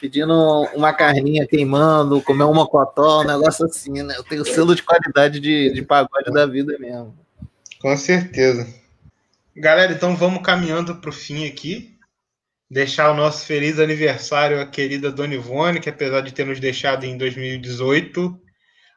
pedindo 0.00 0.34
uma 0.74 0.92
carninha 0.92 1.46
queimando, 1.46 2.22
comer 2.22 2.44
uma 2.44 2.66
cotó, 2.66 3.22
um 3.22 3.26
negócio 3.26 3.64
assim, 3.66 4.02
né? 4.02 4.14
Eu 4.16 4.24
tenho 4.24 4.44
selo 4.44 4.74
de 4.74 4.82
qualidade 4.82 5.40
de, 5.40 5.72
de 5.72 5.82
pagode 5.82 6.30
da 6.32 6.46
vida 6.46 6.78
mesmo. 6.78 7.16
Com 7.80 7.96
certeza. 7.96 8.66
Galera, 9.56 9.92
então 9.92 10.16
vamos 10.16 10.42
caminhando 10.42 10.96
para 10.96 11.10
o 11.10 11.12
fim 11.12 11.46
aqui. 11.46 11.96
Deixar 12.68 13.10
o 13.10 13.16
nosso 13.16 13.46
feliz 13.46 13.78
aniversário 13.78 14.60
à 14.60 14.66
querida 14.66 15.10
Dona 15.10 15.34
Ivone, 15.34 15.80
que 15.80 15.88
apesar 15.88 16.20
de 16.20 16.32
ter 16.32 16.44
nos 16.44 16.58
deixado 16.58 17.04
em 17.04 17.16
2018, 17.16 18.40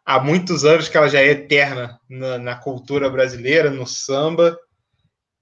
há 0.03 0.19
muitos 0.19 0.65
anos 0.65 0.89
que 0.89 0.97
ela 0.97 1.07
já 1.07 1.19
é 1.19 1.27
eterna 1.27 1.99
na, 2.09 2.37
na 2.39 2.55
cultura 2.55 3.09
brasileira, 3.09 3.69
no 3.69 3.85
samba. 3.85 4.57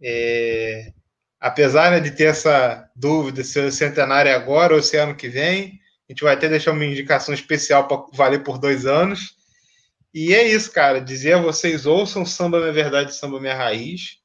É, 0.04 0.92
apesar 1.40 1.92
né, 1.92 2.00
de 2.00 2.12
ter 2.12 2.26
essa 2.26 2.90
dúvida 2.96 3.44
se 3.44 3.60
o 3.60 3.72
centenário 3.72 4.30
é 4.30 4.34
agora 4.34 4.74
ou 4.76 4.82
se 4.82 4.98
é 4.98 5.02
ano 5.02 5.16
que 5.16 5.30
vem, 5.30 5.80
a 6.08 6.14
gente 6.14 6.24
vai 6.24 6.34
até 6.34 6.48
deixar 6.48 6.72
uma 6.72 6.86
indicação 6.86 7.34
especial 7.34 7.88
para 7.88 8.06
valer 8.14 8.44
por 8.44 8.58
dois 8.58 8.86
anos. 8.86 9.36
E 10.14 10.34
é 10.34 10.48
isso, 10.48 10.72
cara. 10.72 11.02
Dizer 11.02 11.34
a 11.34 11.42
vocês: 11.42 11.86
ouçam 11.86 12.26
Samba 12.26 12.60
Minha 12.60 12.72
Verdade, 12.72 13.14
Samba 13.14 13.40
Minha 13.40 13.56
Raiz. 13.56 14.18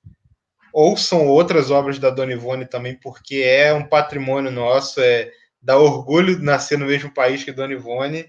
Ouçam 0.72 1.26
outras 1.26 1.70
obras 1.70 1.98
da 1.98 2.08
Dona 2.08 2.32
Ivone 2.32 2.64
também, 2.64 2.98
porque 2.98 3.36
é 3.36 3.74
um 3.74 3.86
patrimônio 3.86 4.50
nosso. 4.50 5.00
É, 5.00 5.30
dá 5.60 5.76
orgulho 5.76 6.36
de 6.36 6.42
nascer 6.42 6.78
no 6.78 6.86
mesmo 6.86 7.12
país 7.12 7.44
que 7.44 7.52
Dona 7.52 7.74
Ivone. 7.74 8.26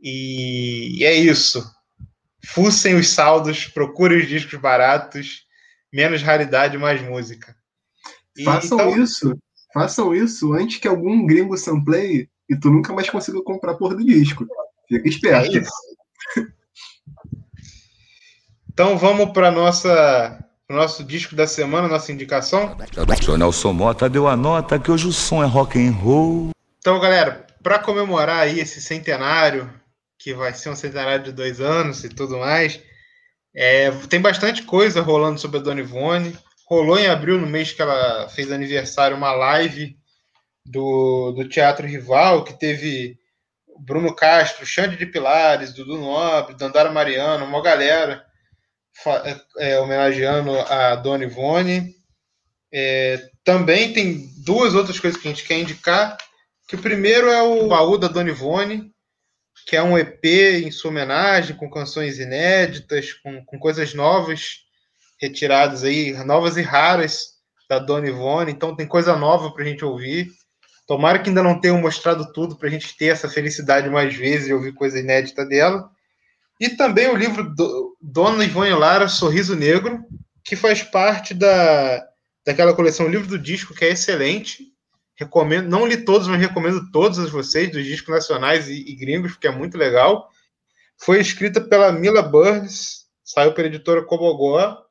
E, 0.00 0.98
e 1.00 1.04
é 1.04 1.14
isso. 1.14 1.64
Fussem 2.44 2.94
os 2.94 3.08
saldos, 3.08 3.66
procurem 3.66 4.18
os 4.18 4.28
discos 4.28 4.58
baratos, 4.60 5.44
menos 5.92 6.22
raridade, 6.22 6.78
mais 6.78 7.02
música. 7.02 7.56
Façam 8.44 8.78
então... 8.80 9.02
isso, 9.02 9.38
façam 9.72 10.14
isso 10.14 10.52
antes 10.52 10.78
que 10.78 10.88
algum 10.88 11.26
gringo 11.26 11.56
sampleie 11.56 12.28
e 12.48 12.56
tu 12.56 12.70
nunca 12.70 12.92
mais 12.92 13.08
consiga 13.08 13.42
comprar 13.42 13.74
porra 13.74 13.96
do 13.96 14.04
disco. 14.04 14.46
Fica 14.88 15.08
esperto. 15.08 15.58
É 15.58 15.62
então 18.72 18.96
vamos 18.96 19.30
para 19.32 19.50
nossa 19.50 20.44
nosso 20.68 21.02
disco 21.02 21.34
da 21.34 21.46
semana, 21.46 21.88
nossa 21.88 22.12
indicação. 22.12 22.76
O 23.28 23.36
Nelson 23.36 23.72
Mota 23.72 24.08
deu 24.08 24.28
a 24.28 24.36
nota 24.36 24.78
que 24.78 24.90
hoje 24.90 25.06
o 25.06 25.12
som 25.12 25.42
é 25.42 25.46
rock 25.46 25.78
and 25.78 25.92
roll. 25.92 26.50
Então, 26.78 26.98
galera, 27.00 27.46
para 27.62 27.78
comemorar 27.78 28.40
aí 28.40 28.60
esse 28.60 28.80
centenário, 28.80 29.68
que 30.18 30.32
vai 30.32 30.54
ser 30.54 30.70
um 30.70 30.76
centenário 30.76 31.24
de 31.24 31.32
dois 31.32 31.60
anos 31.60 32.04
e 32.04 32.08
tudo 32.08 32.38
mais, 32.38 32.80
é, 33.54 33.90
tem 34.08 34.20
bastante 34.20 34.62
coisa 34.62 35.00
rolando 35.00 35.40
sobre 35.40 35.58
a 35.58 35.62
Dona 35.62 35.80
Ivone 35.80 36.38
rolou 36.70 36.98
em 36.98 37.08
abril, 37.08 37.36
no 37.36 37.48
mês 37.48 37.72
que 37.72 37.82
ela 37.82 38.28
fez 38.28 38.52
aniversário, 38.52 39.16
uma 39.16 39.32
live 39.32 39.98
do, 40.64 41.32
do 41.32 41.48
Teatro 41.48 41.86
Rival, 41.86 42.44
que 42.44 42.56
teve 42.56 43.18
Bruno 43.80 44.14
Castro, 44.14 44.64
Xande 44.64 44.96
de 44.96 45.06
Pilares, 45.06 45.74
Dudu 45.74 45.98
Nobre, 45.98 46.54
Dandara 46.54 46.92
Mariano, 46.92 47.44
uma 47.44 47.60
galera 47.60 48.24
é, 49.24 49.72
é, 49.72 49.80
homenageando 49.80 50.52
a 50.60 50.94
Dona 50.94 51.24
Ivone. 51.24 51.92
É, 52.72 53.28
também 53.42 53.92
tem 53.92 54.30
duas 54.44 54.74
outras 54.74 55.00
coisas 55.00 55.20
que 55.20 55.26
a 55.26 55.30
gente 55.32 55.44
quer 55.44 55.58
indicar. 55.58 56.16
Que 56.68 56.76
o 56.76 56.80
primeiro 56.80 57.28
é 57.28 57.42
o 57.42 57.66
baú 57.66 57.98
da 57.98 58.06
Dona 58.06 58.30
Ivone, 58.30 58.92
que 59.66 59.74
é 59.74 59.82
um 59.82 59.98
EP 59.98 60.24
em 60.24 60.70
sua 60.70 60.90
homenagem, 60.92 61.56
com 61.56 61.68
canções 61.68 62.20
inéditas, 62.20 63.12
com, 63.14 63.44
com 63.44 63.58
coisas 63.58 63.92
novas, 63.92 64.69
retiradas 65.20 65.84
aí, 65.84 66.12
novas 66.24 66.56
e 66.56 66.62
raras 66.62 67.34
da 67.68 67.78
Dona 67.78 68.08
Ivone. 68.08 68.50
Então 68.50 68.74
tem 68.74 68.86
coisa 68.86 69.16
nova 69.16 69.52
para 69.52 69.62
a 69.62 69.66
gente 69.66 69.84
ouvir. 69.84 70.32
Tomara 70.86 71.18
que 71.18 71.28
ainda 71.28 71.42
não 71.42 71.60
tenham 71.60 71.80
mostrado 71.80 72.32
tudo 72.32 72.56
para 72.56 72.68
a 72.68 72.70
gente 72.70 72.96
ter 72.96 73.06
essa 73.06 73.28
felicidade 73.28 73.88
mais 73.88 74.14
vezes 74.14 74.48
e 74.48 74.54
ouvir 74.54 74.72
coisa 74.72 74.98
inédita 74.98 75.44
dela. 75.46 75.88
E 76.58 76.68
também 76.70 77.08
o 77.08 77.16
livro 77.16 77.54
do, 77.54 77.96
Dona 78.00 78.44
Ivone 78.44 78.72
Lara, 78.72 79.08
Sorriso 79.08 79.54
Negro, 79.54 80.04
que 80.44 80.56
faz 80.56 80.82
parte 80.82 81.32
da, 81.32 82.04
daquela 82.44 82.74
coleção 82.74 83.08
Livro 83.08 83.28
do 83.28 83.38
Disco, 83.38 83.74
que 83.74 83.84
é 83.84 83.90
excelente. 83.90 84.64
Recomendo, 85.16 85.68
não 85.68 85.86
li 85.86 85.98
todos, 85.98 86.26
mas 86.26 86.40
recomendo 86.40 86.90
todos 86.90 87.18
a 87.18 87.26
vocês, 87.26 87.70
dos 87.70 87.84
discos 87.84 88.14
nacionais 88.14 88.68
e, 88.68 88.74
e 88.74 88.96
gringos, 88.96 89.32
porque 89.32 89.46
é 89.46 89.52
muito 89.52 89.78
legal. 89.78 90.28
Foi 90.98 91.20
escrita 91.20 91.60
pela 91.60 91.92
Mila 91.92 92.22
Burns, 92.22 93.06
saiu 93.22 93.52
pela 93.52 93.68
editora 93.68 94.02
Cobogó. 94.02 94.89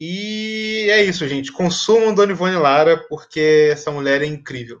E 0.00 0.88
é 0.90 1.02
isso, 1.04 1.26
gente. 1.28 1.52
Consumam 1.52 2.14
Dona 2.14 2.32
Ivone 2.32 2.56
Lara, 2.56 2.96
porque 3.08 3.70
essa 3.72 3.90
mulher 3.90 4.22
é 4.22 4.26
incrível. 4.26 4.80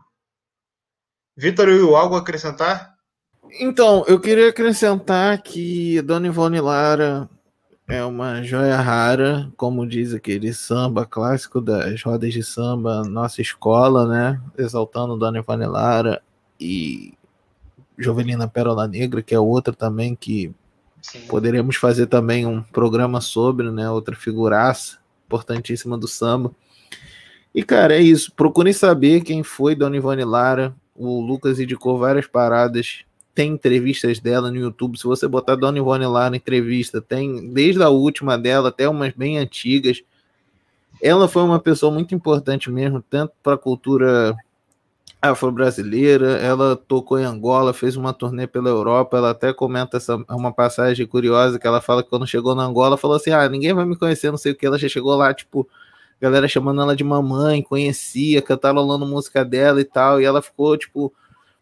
Vitor, 1.36 1.68
algo 1.96 2.16
a 2.16 2.18
acrescentar? 2.18 2.94
Então, 3.60 4.04
eu 4.06 4.20
queria 4.20 4.48
acrescentar 4.48 5.40
que 5.42 6.00
Dona 6.02 6.26
Ivone 6.26 6.60
Lara 6.60 7.28
é 7.86 8.04
uma 8.04 8.42
joia 8.42 8.76
rara, 8.76 9.52
como 9.56 9.86
diz 9.86 10.14
aquele 10.14 10.52
samba 10.52 11.04
clássico 11.04 11.60
das 11.60 12.02
rodas 12.02 12.32
de 12.32 12.42
samba, 12.42 13.04
nossa 13.04 13.40
escola, 13.40 14.08
né? 14.08 14.40
Exaltando 14.58 15.16
Dona 15.16 15.38
Ivone 15.38 15.66
Lara 15.66 16.22
e 16.58 17.14
Jovelina 17.96 18.48
Pérola 18.48 18.88
Negra, 18.88 19.22
que 19.22 19.34
é 19.34 19.38
outra 19.38 19.74
também 19.74 20.16
que 20.16 20.52
Sim. 21.00 21.26
poderemos 21.28 21.76
fazer 21.76 22.06
também 22.06 22.46
um 22.46 22.62
programa 22.62 23.20
sobre, 23.20 23.70
né? 23.70 23.88
Outra 23.90 24.16
figuraça 24.16 25.03
importantíssima 25.26 25.96
do 25.96 26.08
samba. 26.08 26.52
E, 27.54 27.62
cara, 27.62 27.94
é 27.96 28.00
isso. 28.00 28.32
Procurem 28.34 28.72
saber 28.72 29.22
quem 29.22 29.42
foi 29.42 29.74
Dona 29.74 29.96
Ivone 29.96 30.24
Lara. 30.24 30.74
O 30.94 31.20
Lucas 31.20 31.60
indicou 31.60 31.98
várias 31.98 32.26
paradas 32.26 33.04
tem 33.34 33.52
entrevistas 33.52 34.20
dela 34.20 34.50
no 34.50 34.56
YouTube. 34.56 34.96
Se 34.96 35.04
você 35.04 35.26
botar 35.26 35.56
Dona 35.56 35.78
Ivone 35.78 36.06
lá 36.06 36.30
na 36.30 36.36
entrevista, 36.36 37.02
tem 37.02 37.52
desde 37.52 37.82
a 37.82 37.88
última 37.88 38.38
dela 38.38 38.68
até 38.68 38.88
umas 38.88 39.12
bem 39.12 39.38
antigas. 39.38 40.02
Ela 41.02 41.26
foi 41.26 41.42
uma 41.42 41.58
pessoa 41.58 41.92
muito 41.92 42.14
importante 42.14 42.70
mesmo, 42.70 43.02
tanto 43.02 43.32
para 43.42 43.54
a 43.54 43.58
cultura 43.58 44.36
afro-brasileira. 45.30 46.32
Ela 46.38 46.76
tocou 46.76 47.18
em 47.18 47.24
Angola, 47.24 47.72
fez 47.72 47.96
uma 47.96 48.12
turnê 48.12 48.46
pela 48.46 48.68
Europa. 48.68 49.16
Ela 49.16 49.30
até 49.30 49.52
comenta 49.52 49.96
essa 49.96 50.16
uma 50.30 50.52
passagem 50.52 51.06
curiosa 51.06 51.58
que 51.58 51.66
ela 51.66 51.80
fala 51.80 52.02
que 52.02 52.10
quando 52.10 52.26
chegou 52.26 52.54
na 52.54 52.64
Angola, 52.64 52.96
falou 52.96 53.16
assim: 53.16 53.30
"Ah, 53.30 53.48
ninguém 53.48 53.72
vai 53.74 53.84
me 53.84 53.96
conhecer, 53.96 54.30
não 54.30 54.38
sei 54.38 54.52
o 54.52 54.56
que". 54.56 54.66
Ela 54.66 54.78
já 54.78 54.88
chegou 54.88 55.14
lá, 55.16 55.32
tipo, 55.34 55.68
galera 56.20 56.48
chamando 56.48 56.80
ela 56.82 56.96
de 56.96 57.04
mamãe, 57.04 57.62
conhecia, 57.62 58.42
cantarolando 58.42 59.06
música 59.06 59.44
dela 59.44 59.80
e 59.80 59.84
tal, 59.84 60.20
e 60.20 60.24
ela 60.24 60.42
ficou 60.42 60.76
tipo 60.76 61.12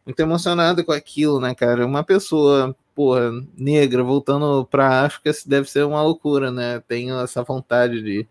muito 0.06 0.20
emocionada 0.20 0.84
com 0.84 0.92
aquilo, 0.92 1.40
né, 1.40 1.54
cara? 1.54 1.86
Uma 1.86 2.04
pessoa, 2.04 2.74
porra, 2.94 3.30
negra 3.56 4.02
voltando 4.02 4.66
pra 4.66 5.04
África 5.06 5.32
deve 5.46 5.70
ser 5.70 5.84
uma 5.84 6.02
loucura, 6.02 6.50
né? 6.50 6.80
Tenho 6.88 7.18
essa 7.20 7.42
vontade 7.42 8.02
de 8.02 8.26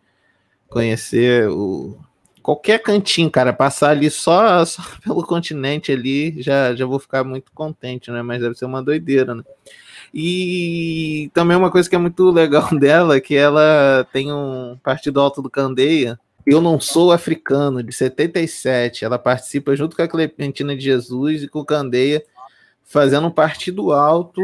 conhecer 0.70 1.50
o 1.50 1.98
qualquer 2.42 2.80
cantinho, 2.82 3.30
cara, 3.30 3.54
passar 3.54 3.92
ali 3.92 4.10
só, 4.10 4.64
só 4.66 4.82
pelo 5.04 5.24
continente 5.24 5.92
ali, 5.92 6.42
já, 6.42 6.76
já 6.76 6.86
vou 6.86 7.00
ficar 7.00 7.24
muito 7.24 7.52
contente, 7.54 8.12
né? 8.12 8.22
Mas 8.22 8.42
deve 8.42 8.56
ser 8.56 8.66
uma 8.66 8.84
doideira, 8.84 9.36
né? 9.36 9.44
E 10.14 11.32
também 11.34 11.56
uma 11.56 11.72
coisa 11.72 11.90
que 11.90 11.96
é 11.96 12.00
muito 12.00 12.30
legal 12.32 12.70
dela 12.78 13.22
que 13.22 13.36
ela 13.36 14.06
tem 14.12 14.32
um 14.32 14.78
partido 14.84 15.22
alto 15.22 15.42
do 15.42 15.50
Candeia, 15.50 16.20
eu 16.46 16.60
Não 16.60 16.80
Sou 16.80 17.12
Africano, 17.12 17.84
de 17.84 17.94
77. 17.94 19.06
Ela 19.06 19.20
participa 19.20 19.76
junto 19.76 19.96
com 19.96 20.02
a 20.02 20.08
Clementina 20.08 20.76
de 20.76 20.84
Jesus 20.84 21.44
e 21.44 21.48
com 21.48 21.60
o 21.60 21.66
Candeia, 21.66 22.24
fazendo 22.84 23.28
um 23.28 23.32
partido 23.32 23.92
alto, 23.92 24.42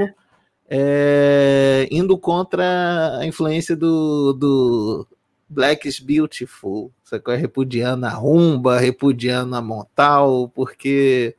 é, 0.69 1.88
indo 1.91 2.17
contra 2.17 3.17
a 3.19 3.25
influência 3.25 3.75
do, 3.75 4.33
do 4.33 5.07
Black 5.49 5.88
is 5.88 5.99
Beautiful, 5.99 6.91
sacou? 7.03 7.36
repudiando 7.36 8.05
a 8.05 8.10
rumba, 8.10 8.79
repudiando 8.79 9.55
a 9.55 9.62
montal, 9.62 10.51
porque 10.53 11.36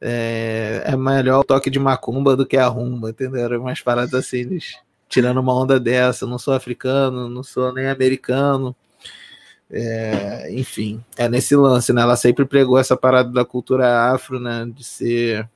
é, 0.00 0.82
é 0.84 0.96
melhor 0.96 1.40
o 1.40 1.44
toque 1.44 1.70
de 1.70 1.78
macumba 1.78 2.36
do 2.36 2.46
que 2.46 2.56
a 2.56 2.66
rumba, 2.66 3.10
entendeu? 3.10 3.44
Era 3.44 3.60
umas 3.60 3.80
paradas 3.80 4.14
assim, 4.14 4.38
eles, 4.38 4.76
tirando 5.08 5.38
uma 5.38 5.54
onda 5.54 5.78
dessa. 5.78 6.26
Não 6.26 6.38
sou 6.38 6.54
africano, 6.54 7.28
não 7.28 7.42
sou 7.42 7.72
nem 7.72 7.86
americano 7.88 8.74
é, 9.70 10.48
enfim, 10.52 11.04
é 11.16 11.28
nesse 11.28 11.56
lance, 11.56 11.92
né? 11.92 12.02
Ela 12.02 12.16
sempre 12.16 12.44
pregou 12.44 12.78
essa 12.78 12.96
parada 12.96 13.30
da 13.30 13.44
cultura 13.44 14.12
afro, 14.12 14.38
né? 14.38 14.64
De 14.72 14.84
ser, 14.84 15.48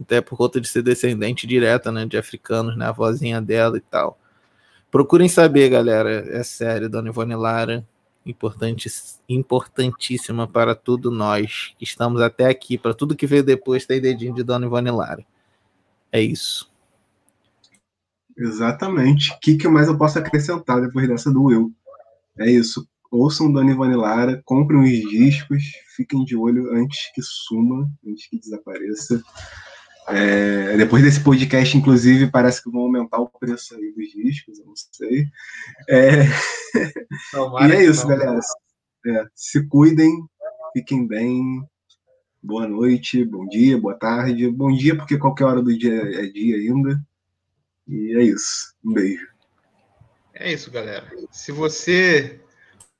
até 0.00 0.20
por 0.20 0.36
conta 0.36 0.60
de 0.60 0.68
ser 0.68 0.82
descendente 0.82 1.46
direta, 1.46 1.90
né? 1.90 2.04
De 2.04 2.16
africanos, 2.16 2.76
né? 2.76 2.86
A 2.86 2.92
vozinha 2.92 3.40
dela 3.40 3.76
e 3.78 3.80
tal. 3.80 4.18
Procurem 4.92 5.28
saber, 5.28 5.68
galera. 5.68 6.24
É 6.30 6.44
sério, 6.44 6.88
Dona 6.88 7.08
Ivone 7.08 7.34
Lara, 7.34 7.84
importante, 8.24 8.88
importantíssima 9.28 10.46
para 10.46 10.76
tudo 10.76 11.10
nós 11.10 11.74
que 11.76 11.82
estamos 11.82 12.20
até 12.20 12.48
aqui. 12.48 12.78
Para 12.78 12.94
tudo 12.94 13.16
que 13.16 13.26
veio 13.26 13.42
depois, 13.42 13.84
tem 13.84 14.00
dedinho 14.00 14.34
de 14.34 14.44
Dona 14.44 14.66
Ivone 14.66 14.90
Lara. 14.92 15.26
É 16.12 16.20
isso. 16.20 16.70
Exatamente. 18.36 19.32
O 19.32 19.40
que, 19.40 19.56
que 19.56 19.66
mais 19.66 19.88
eu 19.88 19.98
posso 19.98 20.18
acrescentar 20.18 20.80
depois 20.80 21.08
dessa 21.08 21.32
do 21.32 21.50
eu? 21.50 21.72
É 22.38 22.48
isso 22.48 22.86
ouçam 23.12 23.52
Dona 23.52 23.70
Ivone 23.70 23.94
Lara, 23.94 24.40
comprem 24.44 24.80
os 24.80 25.10
discos, 25.10 25.62
fiquem 25.94 26.24
de 26.24 26.34
olho 26.34 26.74
antes 26.74 27.12
que 27.14 27.20
suma, 27.22 27.86
antes 28.06 28.26
que 28.26 28.38
desapareça. 28.38 29.22
É, 30.08 30.76
depois 30.76 31.02
desse 31.02 31.22
podcast, 31.22 31.76
inclusive, 31.76 32.30
parece 32.30 32.62
que 32.62 32.70
vão 32.70 32.82
aumentar 32.82 33.18
o 33.18 33.28
preço 33.28 33.74
aí 33.76 33.92
dos 33.92 34.10
discos, 34.10 34.58
eu 34.58 34.66
não 34.66 34.74
sei. 34.74 35.26
É... 35.88 36.24
e 37.68 37.72
é 37.72 37.84
isso, 37.84 38.06
galera. 38.06 38.38
É, 39.06 39.24
se 39.34 39.66
cuidem, 39.68 40.10
fiquem 40.72 41.06
bem. 41.06 41.62
Boa 42.42 42.66
noite, 42.66 43.24
bom 43.24 43.46
dia, 43.46 43.78
boa 43.78 43.94
tarde. 43.94 44.50
Bom 44.50 44.72
dia, 44.72 44.96
porque 44.96 45.16
qualquer 45.16 45.44
hora 45.44 45.62
do 45.62 45.76
dia 45.76 45.94
é 45.94 46.26
dia 46.26 46.56
ainda. 46.56 47.00
E 47.86 48.16
é 48.16 48.22
isso. 48.22 48.74
Um 48.84 48.92
beijo. 48.92 49.28
É 50.34 50.52
isso, 50.52 50.70
galera. 50.70 51.08
Se 51.30 51.52
você 51.52 52.40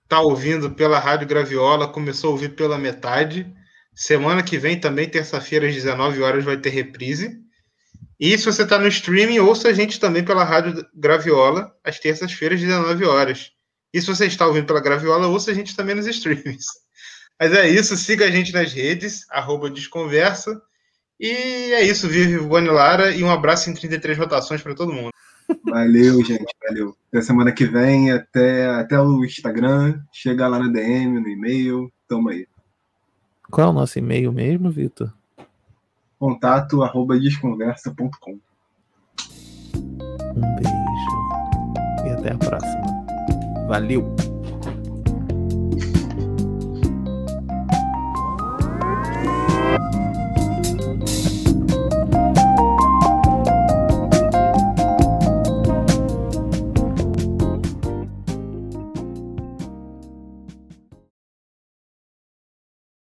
está 0.04 0.20
ouvindo 0.20 0.70
pela 0.70 0.98
Rádio 0.98 1.26
Graviola, 1.26 1.88
começou 1.88 2.28
a 2.28 2.32
ouvir 2.32 2.54
pela 2.54 2.78
metade. 2.78 3.52
Semana 3.94 4.42
que 4.42 4.58
vem, 4.58 4.80
também, 4.80 5.08
terça-feira, 5.08 5.68
às 5.68 5.74
19 5.74 6.22
horas, 6.22 6.44
vai 6.44 6.56
ter 6.56 6.70
reprise. 6.70 7.40
E 8.18 8.36
se 8.38 8.44
você 8.44 8.62
está 8.62 8.78
no 8.78 8.86
streaming, 8.88 9.40
ouça 9.40 9.68
a 9.68 9.72
gente 9.72 9.98
também 9.98 10.24
pela 10.24 10.44
Rádio 10.44 10.86
Graviola, 10.94 11.74
às 11.84 11.98
terças-feiras, 11.98 12.60
às 12.60 12.66
19 12.66 13.04
horas. 13.04 13.50
E 13.92 14.00
se 14.00 14.06
você 14.06 14.26
está 14.26 14.46
ouvindo 14.46 14.66
pela 14.66 14.80
Graviola, 14.80 15.26
ouça 15.26 15.50
a 15.50 15.54
gente 15.54 15.76
também 15.76 15.94
nos 15.94 16.06
streams. 16.06 16.66
Mas 17.38 17.52
é 17.52 17.68
isso, 17.68 17.96
siga 17.96 18.24
a 18.24 18.30
gente 18.30 18.52
nas 18.52 18.72
redes, 18.72 19.26
arroba 19.28 19.68
Desconversa. 19.68 20.60
E 21.18 21.30
é 21.72 21.84
isso, 21.84 22.08
vive 22.08 22.38
Boni 22.38 22.68
e 23.16 23.22
um 23.22 23.30
abraço 23.30 23.68
em 23.68 23.74
33 23.74 24.16
rotações 24.16 24.62
para 24.62 24.74
todo 24.74 24.92
mundo. 24.92 25.10
Valeu, 25.64 26.24
gente, 26.24 26.54
valeu. 26.66 26.96
Até 27.08 27.20
semana 27.20 27.52
que 27.52 27.64
vem, 27.64 28.10
até, 28.10 28.66
até 28.66 29.00
o 29.00 29.24
Instagram, 29.24 30.00
chega 30.12 30.48
lá 30.48 30.58
no 30.58 30.72
DM, 30.72 31.20
no 31.20 31.28
e-mail, 31.28 31.92
tamo 32.08 32.28
aí. 32.28 32.46
Qual 33.52 33.66
é 33.66 33.70
o 33.70 33.72
nosso 33.74 33.98
e-mail 33.98 34.32
mesmo, 34.32 34.70
Vitor? 34.70 35.12
Contato 36.18 36.82
arroba 36.82 37.20
desconversa.com. 37.20 38.38
Um 40.34 40.54
beijo 40.56 42.06
e 42.06 42.10
até 42.12 42.32
a 42.32 42.38
próxima. 42.38 42.82
Valeu! 43.68 44.31